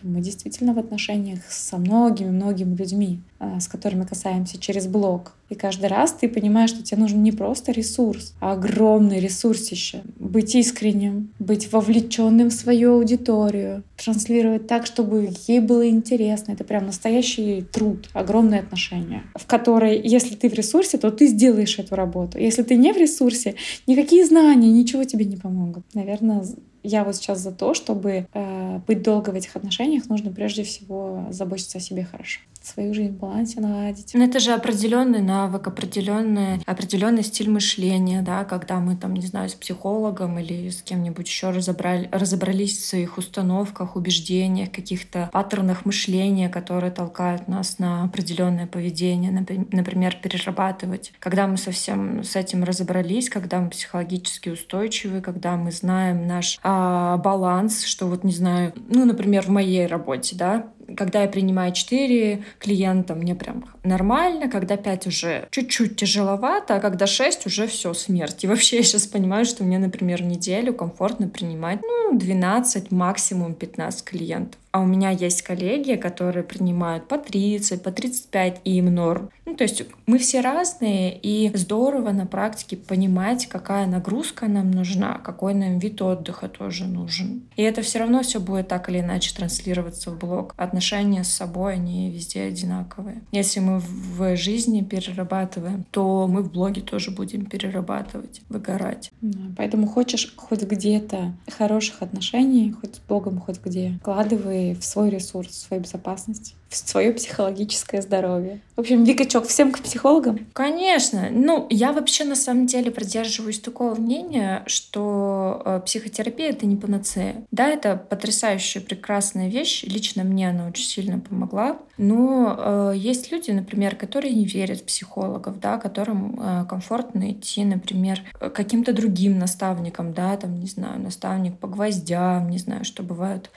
мы 0.02 0.20
действительно 0.20 0.74
в 0.74 0.78
отношениях 0.78 1.40
со 1.48 1.78
многими-многими 1.78 2.74
людьми, 2.74 3.20
а, 3.38 3.60
с 3.60 3.68
которыми 3.68 4.04
касаемся 4.04 4.58
через 4.58 4.86
блог. 4.86 5.34
И 5.48 5.54
каждый 5.54 5.86
раз 5.86 6.12
ты 6.12 6.28
понимаешь, 6.28 6.70
что 6.70 6.82
тебе 6.82 7.00
нужен 7.00 7.22
не 7.22 7.32
просто 7.32 7.70
ресурс, 7.70 8.34
а 8.40 8.52
огромный 8.52 9.20
ресурсище. 9.20 10.02
Быть 10.18 10.54
искренним, 10.54 11.30
быть 11.38 11.70
вовлеченным 11.72 12.48
в 12.48 12.52
свою 12.52 12.94
аудиторию, 12.94 13.84
транслировать 13.96 14.66
так, 14.66 14.86
чтобы 14.86 15.30
ей 15.46 15.60
было 15.60 15.88
интересно. 15.88 16.52
Это 16.52 16.64
прям 16.64 16.86
настоящий 16.86 17.62
труд, 17.62 18.08
огромные 18.12 18.60
отношения, 18.60 19.22
в 19.34 19.46
которой, 19.46 20.00
если 20.02 20.34
ты 20.34 20.48
в 20.48 20.54
ресурсе, 20.54 20.98
то 20.98 21.10
ты 21.10 21.28
сделаешь 21.28 21.78
эту 21.78 21.94
работу. 21.94 22.38
Если 22.38 22.62
ты 22.62 22.76
не 22.76 22.92
в 22.92 22.96
ресурсе, 22.96 23.54
никакие 23.86 24.26
знания, 24.26 24.70
ничего 24.70 25.04
тебе 25.04 25.24
не 25.24 25.36
помогут. 25.36 25.84
Наверное, 25.94 26.44
я 26.86 27.04
вот 27.04 27.16
сейчас 27.16 27.40
за 27.40 27.52
то, 27.52 27.74
чтобы 27.74 28.26
э, 28.32 28.80
быть 28.86 29.02
долго 29.02 29.30
в 29.30 29.34
этих 29.34 29.56
отношениях, 29.56 30.08
нужно 30.08 30.30
прежде 30.30 30.62
всего 30.62 31.26
заботиться 31.30 31.78
о 31.78 31.80
себе 31.80 32.04
хорошо 32.04 32.40
свою 32.66 32.94
жизнь 32.94 33.12
в 33.12 33.18
балансе 33.18 33.60
наладить. 33.60 34.12
Но 34.14 34.24
это 34.24 34.40
же 34.40 34.52
определенный 34.52 35.22
навык, 35.22 35.66
определенный, 35.66 36.60
определенный 36.66 37.22
стиль 37.22 37.48
мышления, 37.48 38.22
да, 38.22 38.44
когда 38.44 38.80
мы 38.80 38.96
там, 38.96 39.14
не 39.14 39.26
знаю, 39.26 39.48
с 39.48 39.54
психологом 39.54 40.38
или 40.38 40.68
с 40.68 40.82
кем-нибудь 40.82 41.26
еще 41.26 41.50
разобрали, 41.50 42.08
разобрались 42.12 42.78
в 42.78 42.84
своих 42.84 43.18
установках, 43.18 43.96
убеждениях, 43.96 44.72
каких-то 44.72 45.30
паттернах 45.32 45.84
мышления, 45.84 46.48
которые 46.48 46.90
толкают 46.90 47.48
нас 47.48 47.78
на 47.78 48.04
определенное 48.04 48.66
поведение, 48.66 49.30
например, 49.30 50.16
перерабатывать. 50.20 51.12
Когда 51.20 51.46
мы 51.46 51.56
совсем 51.56 52.24
с 52.24 52.36
этим 52.36 52.64
разобрались, 52.64 53.30
когда 53.30 53.60
мы 53.60 53.70
психологически 53.70 54.48
устойчивы, 54.48 55.20
когда 55.20 55.56
мы 55.56 55.70
знаем 55.70 56.26
наш 56.26 56.58
а, 56.62 56.75
баланс, 57.18 57.84
что 57.84 58.06
вот, 58.06 58.24
не 58.24 58.32
знаю, 58.32 58.72
ну, 58.88 59.04
например, 59.04 59.42
в 59.42 59.48
моей 59.48 59.86
работе, 59.86 60.36
да, 60.36 60.72
когда 60.96 61.22
я 61.22 61.28
принимаю 61.28 61.72
4 61.72 62.44
клиента, 62.58 63.14
мне 63.14 63.34
прям 63.34 63.64
нормально, 63.84 64.48
когда 64.48 64.76
5 64.76 65.06
уже 65.06 65.48
чуть-чуть 65.50 65.96
тяжеловато, 65.96 66.76
а 66.76 66.80
когда 66.80 67.06
6 67.06 67.46
уже 67.46 67.66
все, 67.66 67.94
смерть. 67.94 68.44
И 68.44 68.46
вообще 68.46 68.76
я 68.76 68.82
сейчас 68.82 69.06
понимаю, 69.06 69.44
что 69.44 69.64
мне, 69.64 69.78
например, 69.78 70.22
неделю 70.22 70.74
комфортно 70.74 71.28
принимать 71.28 71.80
ну, 71.82 72.18
12, 72.18 72.90
максимум 72.90 73.54
15 73.54 74.04
клиентов. 74.04 74.60
А 74.76 74.80
у 74.80 74.84
меня 74.84 75.08
есть 75.08 75.40
коллеги, 75.40 75.94
которые 75.94 76.44
принимают 76.44 77.08
по 77.08 77.16
30, 77.16 77.82
по 77.82 77.90
35, 77.90 78.60
и 78.64 78.76
им 78.76 78.94
норм. 78.94 79.30
Ну, 79.46 79.54
то 79.54 79.64
есть 79.64 79.82
мы 80.04 80.18
все 80.18 80.42
разные, 80.42 81.18
и 81.18 81.50
здорово 81.56 82.10
на 82.10 82.26
практике 82.26 82.76
понимать, 82.76 83.46
какая 83.46 83.86
нагрузка 83.86 84.48
нам 84.48 84.70
нужна, 84.70 85.14
какой 85.24 85.54
нам 85.54 85.78
вид 85.78 86.02
отдыха 86.02 86.48
тоже 86.48 86.84
нужен. 86.84 87.44
И 87.56 87.62
это 87.62 87.80
все 87.80 88.00
равно 88.00 88.22
все 88.22 88.38
будет 88.38 88.68
так 88.68 88.90
или 88.90 89.00
иначе 89.00 89.34
транслироваться 89.34 90.10
в 90.10 90.18
блог. 90.18 90.52
Отношения 90.76 91.24
с 91.24 91.28
собой, 91.28 91.72
они 91.72 92.10
везде 92.10 92.42
одинаковые. 92.42 93.22
Если 93.32 93.60
мы 93.60 93.78
в 93.80 94.36
жизни 94.36 94.82
перерабатываем, 94.82 95.86
то 95.90 96.26
мы 96.28 96.42
в 96.42 96.52
блоге 96.52 96.82
тоже 96.82 97.10
будем 97.10 97.46
перерабатывать, 97.46 98.42
выгорать. 98.50 99.10
Поэтому 99.56 99.86
хочешь 99.86 100.34
хоть 100.36 100.64
где-то 100.64 101.34
хороших 101.48 102.02
отношений, 102.02 102.74
хоть 102.78 102.96
с 102.96 102.98
Богом, 102.98 103.40
хоть 103.40 103.58
где, 103.64 103.98
вкладывай 104.02 104.74
в 104.74 104.84
свой 104.84 105.08
ресурс, 105.08 105.48
в 105.48 105.54
свою 105.54 105.82
безопасность, 105.82 106.54
в 106.68 106.74
свое 106.76 107.12
психологическое 107.12 108.02
здоровье. 108.02 108.60
В 108.74 108.80
общем, 108.80 109.04
Викачок, 109.04 109.46
всем 109.46 109.72
к 109.72 109.80
психологам? 109.80 110.46
Конечно. 110.52 111.28
Ну, 111.30 111.66
я 111.70 111.92
вообще 111.92 112.24
на 112.24 112.34
самом 112.34 112.66
деле 112.66 112.90
придерживаюсь 112.90 113.60
такого 113.60 113.94
мнения, 113.94 114.62
что 114.66 115.62
э, 115.64 115.80
психотерапия— 115.86 116.48
это 116.50 116.66
не 116.66 116.76
панацея. 116.76 117.44
Да, 117.52 117.68
это 117.68 117.96
потрясающая, 117.96 118.82
прекрасная 118.82 119.48
вещь. 119.48 119.84
Лично 119.84 120.24
мне 120.24 120.50
она 120.50 120.66
очень 120.66 120.86
сильно 120.86 121.20
помогла. 121.20 121.78
Но 121.96 122.54
э, 122.58 122.92
есть 122.96 123.30
люди, 123.30 123.52
например, 123.52 123.96
которые 123.96 124.34
не 124.34 124.44
верят 124.44 124.80
в 124.80 124.84
психологов, 124.84 125.60
да, 125.60 125.78
которым 125.78 126.38
э, 126.38 126.66
комфортно 126.68 127.30
идти, 127.30 127.64
например, 127.64 128.22
каким-то 128.38 128.92
другим 128.92 129.38
наставникам, 129.38 130.12
да, 130.12 130.36
там, 130.36 130.58
не 130.58 130.66
знаю, 130.66 131.00
наставник 131.00 131.58
по 131.58 131.68
гвоздям, 131.68 132.50
не 132.50 132.58
знаю, 132.58 132.84
что 132.84 133.02
бывают 133.02 133.50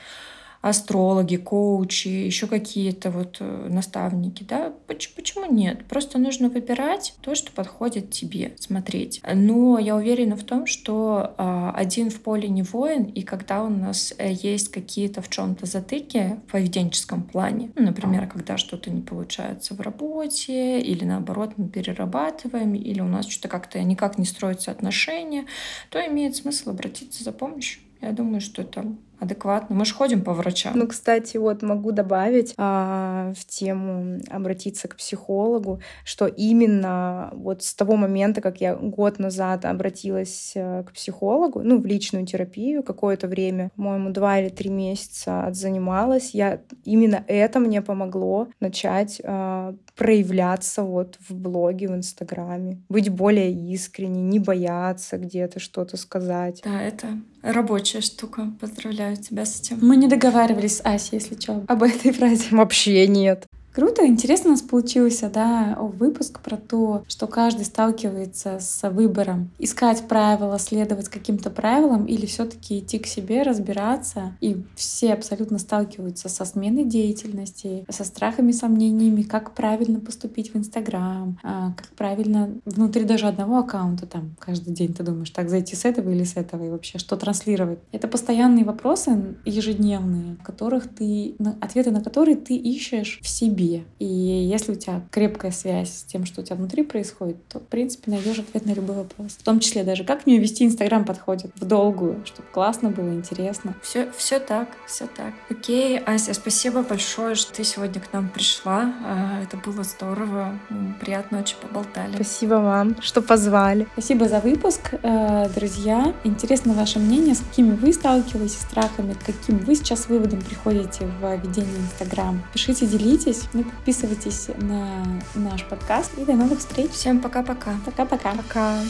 астрологи, 0.61 1.37
коучи, 1.37 2.07
еще 2.09 2.47
какие-то 2.47 3.11
вот 3.11 3.37
э, 3.39 3.67
наставники, 3.69 4.43
да, 4.43 4.73
почему 4.87 5.45
нет? 5.45 5.85
Просто 5.85 6.17
нужно 6.17 6.49
выбирать 6.49 7.15
то, 7.21 7.33
что 7.33 7.51
подходит 7.51 8.11
тебе, 8.11 8.53
смотреть. 8.59 9.21
Но 9.33 9.79
я 9.79 9.95
уверена 9.95 10.35
в 10.35 10.43
том, 10.43 10.65
что 10.65 11.33
а, 11.37 11.71
один 11.71 12.09
в 12.09 12.19
поле 12.21 12.49
не 12.49 12.63
воин, 12.63 13.03
и 13.05 13.21
когда 13.21 13.63
у 13.63 13.69
нас 13.69 14.13
э, 14.17 14.33
есть 14.33 14.69
какие-то 14.69 15.21
в 15.21 15.29
чем-то 15.29 15.65
затыки 15.65 16.39
в 16.47 16.51
поведенческом 16.51 17.23
плане, 17.23 17.71
ну, 17.75 17.85
например, 17.85 18.27
когда 18.27 18.57
что-то 18.57 18.89
не 18.91 19.01
получается 19.01 19.75
в 19.75 19.79
работе, 19.79 20.81
или 20.81 21.05
наоборот 21.05 21.53
мы 21.55 21.69
перерабатываем, 21.69 22.75
или 22.75 22.99
у 22.99 23.07
нас 23.07 23.27
что-то 23.27 23.47
как-то 23.47 23.81
никак 23.81 24.17
не 24.17 24.25
строятся 24.25 24.71
отношения, 24.71 25.45
то 25.89 26.05
имеет 26.05 26.35
смысл 26.35 26.71
обратиться 26.71 27.23
за 27.23 27.31
помощью. 27.31 27.81
Я 28.01 28.11
думаю, 28.11 28.41
что 28.41 28.61
это 28.61 28.85
адекватно. 29.19 29.75
Мы 29.75 29.85
же 29.85 29.93
ходим 29.93 30.21
по 30.21 30.33
врачам. 30.33 30.73
Ну, 30.75 30.87
кстати, 30.87 31.37
вот 31.37 31.61
могу 31.61 31.91
добавить 31.91 32.53
а, 32.57 33.33
в 33.37 33.45
тему 33.45 34.19
обратиться 34.29 34.87
к 34.87 34.95
психологу, 34.95 35.81
что 36.03 36.27
именно 36.27 37.31
вот 37.33 37.63
с 37.63 37.73
того 37.73 37.95
момента, 37.95 38.41
как 38.41 38.61
я 38.61 38.75
год 38.75 39.19
назад 39.19 39.65
обратилась 39.65 40.53
э, 40.55 40.83
к 40.83 40.93
психологу, 40.93 41.61
ну, 41.61 41.79
в 41.81 41.85
личную 41.85 42.25
терапию 42.25 42.83
какое-то 42.83 43.27
время, 43.27 43.71
по-моему, 43.75 44.11
два 44.11 44.39
или 44.39 44.49
три 44.49 44.69
месяца 44.69 45.45
отзанималась, 45.45 46.31
я 46.33 46.61
именно 46.85 47.23
это 47.27 47.59
мне 47.59 47.81
помогло 47.81 48.47
начать 48.59 49.21
а, 49.23 49.75
проявляться 49.95 50.83
вот 50.83 51.17
в 51.27 51.35
блоге, 51.35 51.87
в 51.89 51.95
Инстаграме, 51.95 52.81
быть 52.87 53.09
более 53.09 53.51
искренней, 53.51 54.21
не 54.21 54.39
бояться 54.39 55.17
где-то 55.17 55.59
что-то 55.59 55.97
сказать. 55.97 56.61
Да, 56.63 56.81
это 56.81 57.07
рабочая 57.41 58.01
штука. 58.01 58.51
Поздравляю 58.59 59.08
тебя 59.15 59.45
с 59.45 59.61
этим. 59.61 59.79
Мы 59.81 59.95
не 59.95 60.07
договаривались 60.07 60.77
с 60.77 60.81
Асей, 60.85 61.19
если 61.19 61.39
что, 61.39 61.63
об 61.67 61.83
этой 61.83 62.11
фразе. 62.11 62.45
Вообще 62.51 63.07
нет. 63.07 63.45
Круто, 63.79 64.05
интересно 64.05 64.49
у 64.49 64.51
нас 64.51 64.61
получился, 64.61 65.29
да, 65.29 65.77
выпуск 65.79 66.41
про 66.41 66.57
то, 66.57 67.05
что 67.07 67.27
каждый 67.27 67.63
сталкивается 67.63 68.59
с 68.59 68.89
выбором. 68.89 69.51
Искать 69.57 70.05
правила, 70.05 70.59
следовать 70.59 71.07
каким-то 71.07 71.49
правилам 71.49 72.03
или 72.03 72.25
все 72.25 72.43
таки 72.43 72.79
идти 72.79 72.99
к 72.99 73.07
себе, 73.07 73.41
разбираться. 73.41 74.35
И 74.41 74.65
все 74.75 75.13
абсолютно 75.13 75.59
сталкиваются 75.59 76.27
со 76.27 76.43
сменой 76.43 76.83
деятельности, 76.83 77.85
со 77.87 78.03
страхами, 78.03 78.51
сомнениями, 78.51 79.21
как 79.21 79.53
правильно 79.53 80.01
поступить 80.01 80.53
в 80.53 80.57
Инстаграм, 80.57 81.39
а, 81.41 81.71
как 81.71 81.87
правильно 81.95 82.49
внутри 82.65 83.05
даже 83.05 83.27
одного 83.27 83.59
аккаунта 83.59 84.07
там 84.07 84.35
каждый 84.39 84.73
день 84.73 84.93
ты 84.93 85.03
думаешь, 85.03 85.29
так 85.29 85.49
зайти 85.49 85.77
с 85.77 85.85
этого 85.85 86.09
или 86.09 86.25
с 86.25 86.35
этого, 86.35 86.65
и 86.65 86.69
вообще 86.69 86.97
что 86.97 87.15
транслировать. 87.15 87.79
Это 87.93 88.09
постоянные 88.09 88.65
вопросы 88.65 89.37
ежедневные, 89.45 90.35
которых 90.43 90.93
ты, 90.93 91.37
ответы 91.61 91.91
на 91.91 92.03
которые 92.03 92.35
ты 92.35 92.57
ищешь 92.57 93.19
в 93.21 93.27
себе 93.29 93.68
себе. 93.69 93.83
И 93.99 94.05
если 94.05 94.73
у 94.73 94.75
тебя 94.75 95.01
крепкая 95.11 95.51
связь 95.51 95.89
с 95.89 96.03
тем, 96.03 96.25
что 96.25 96.41
у 96.41 96.43
тебя 96.43 96.55
внутри 96.55 96.83
происходит, 96.83 97.37
то, 97.47 97.59
в 97.59 97.63
принципе, 97.63 98.11
найдешь 98.11 98.39
ответ 98.39 98.65
на 98.65 98.71
любой 98.71 98.95
вопрос. 98.95 99.33
В 99.33 99.43
том 99.43 99.59
числе 99.59 99.83
даже, 99.83 100.03
как 100.03 100.25
мне 100.25 100.37
вести 100.37 100.65
Инстаграм 100.65 101.05
подходит 101.05 101.51
в 101.55 101.65
долгую, 101.65 102.25
чтобы 102.25 102.47
классно 102.51 102.89
было, 102.89 103.09
интересно. 103.13 103.75
Все, 103.81 104.11
все 104.15 104.39
так, 104.39 104.69
все 104.87 105.07
так. 105.07 105.33
Окей, 105.49 105.99
Ася, 105.99 106.33
спасибо 106.33 106.81
большое, 106.81 107.35
что 107.35 107.53
ты 107.53 107.63
сегодня 107.63 108.01
к 108.01 108.11
нам 108.13 108.29
пришла. 108.29 108.93
А, 109.05 109.43
это 109.43 109.57
было 109.57 109.83
здорово. 109.83 110.59
Приятно 110.99 111.39
очень 111.39 111.57
поболтали. 111.57 112.15
Спасибо 112.15 112.55
вам, 112.55 113.01
что 113.01 113.21
позвали. 113.21 113.87
Спасибо 113.93 114.27
за 114.27 114.39
выпуск, 114.39 114.93
э, 115.01 115.49
друзья. 115.55 116.13
Интересно 116.23 116.73
ваше 116.73 116.99
мнение, 116.99 117.35
с 117.35 117.39
какими 117.39 117.71
вы 117.71 117.93
сталкиваетесь 117.93 118.59
страхами, 118.59 119.13
к 119.13 119.25
каким 119.25 119.59
вы 119.59 119.75
сейчас 119.75 120.07
выводам 120.07 120.41
приходите 120.41 121.05
в 121.05 121.35
ведении 121.35 121.77
Инстаграм. 121.79 122.41
Пишите, 122.53 122.85
делитесь. 122.85 123.48
Ну, 123.53 123.63
подписывайтесь 123.63 124.49
на 124.57 125.05
наш 125.33 125.65
подкаст 125.65 126.11
и 126.17 126.25
до 126.25 126.33
новых 126.33 126.59
встреч. 126.59 126.91
Всем 126.91 127.19
пока-пока. 127.19 127.75
Пока-пока. 127.85 128.33
Пока. 128.35 128.41
-пока. 128.41 128.83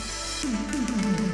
пока. 0.44 1.29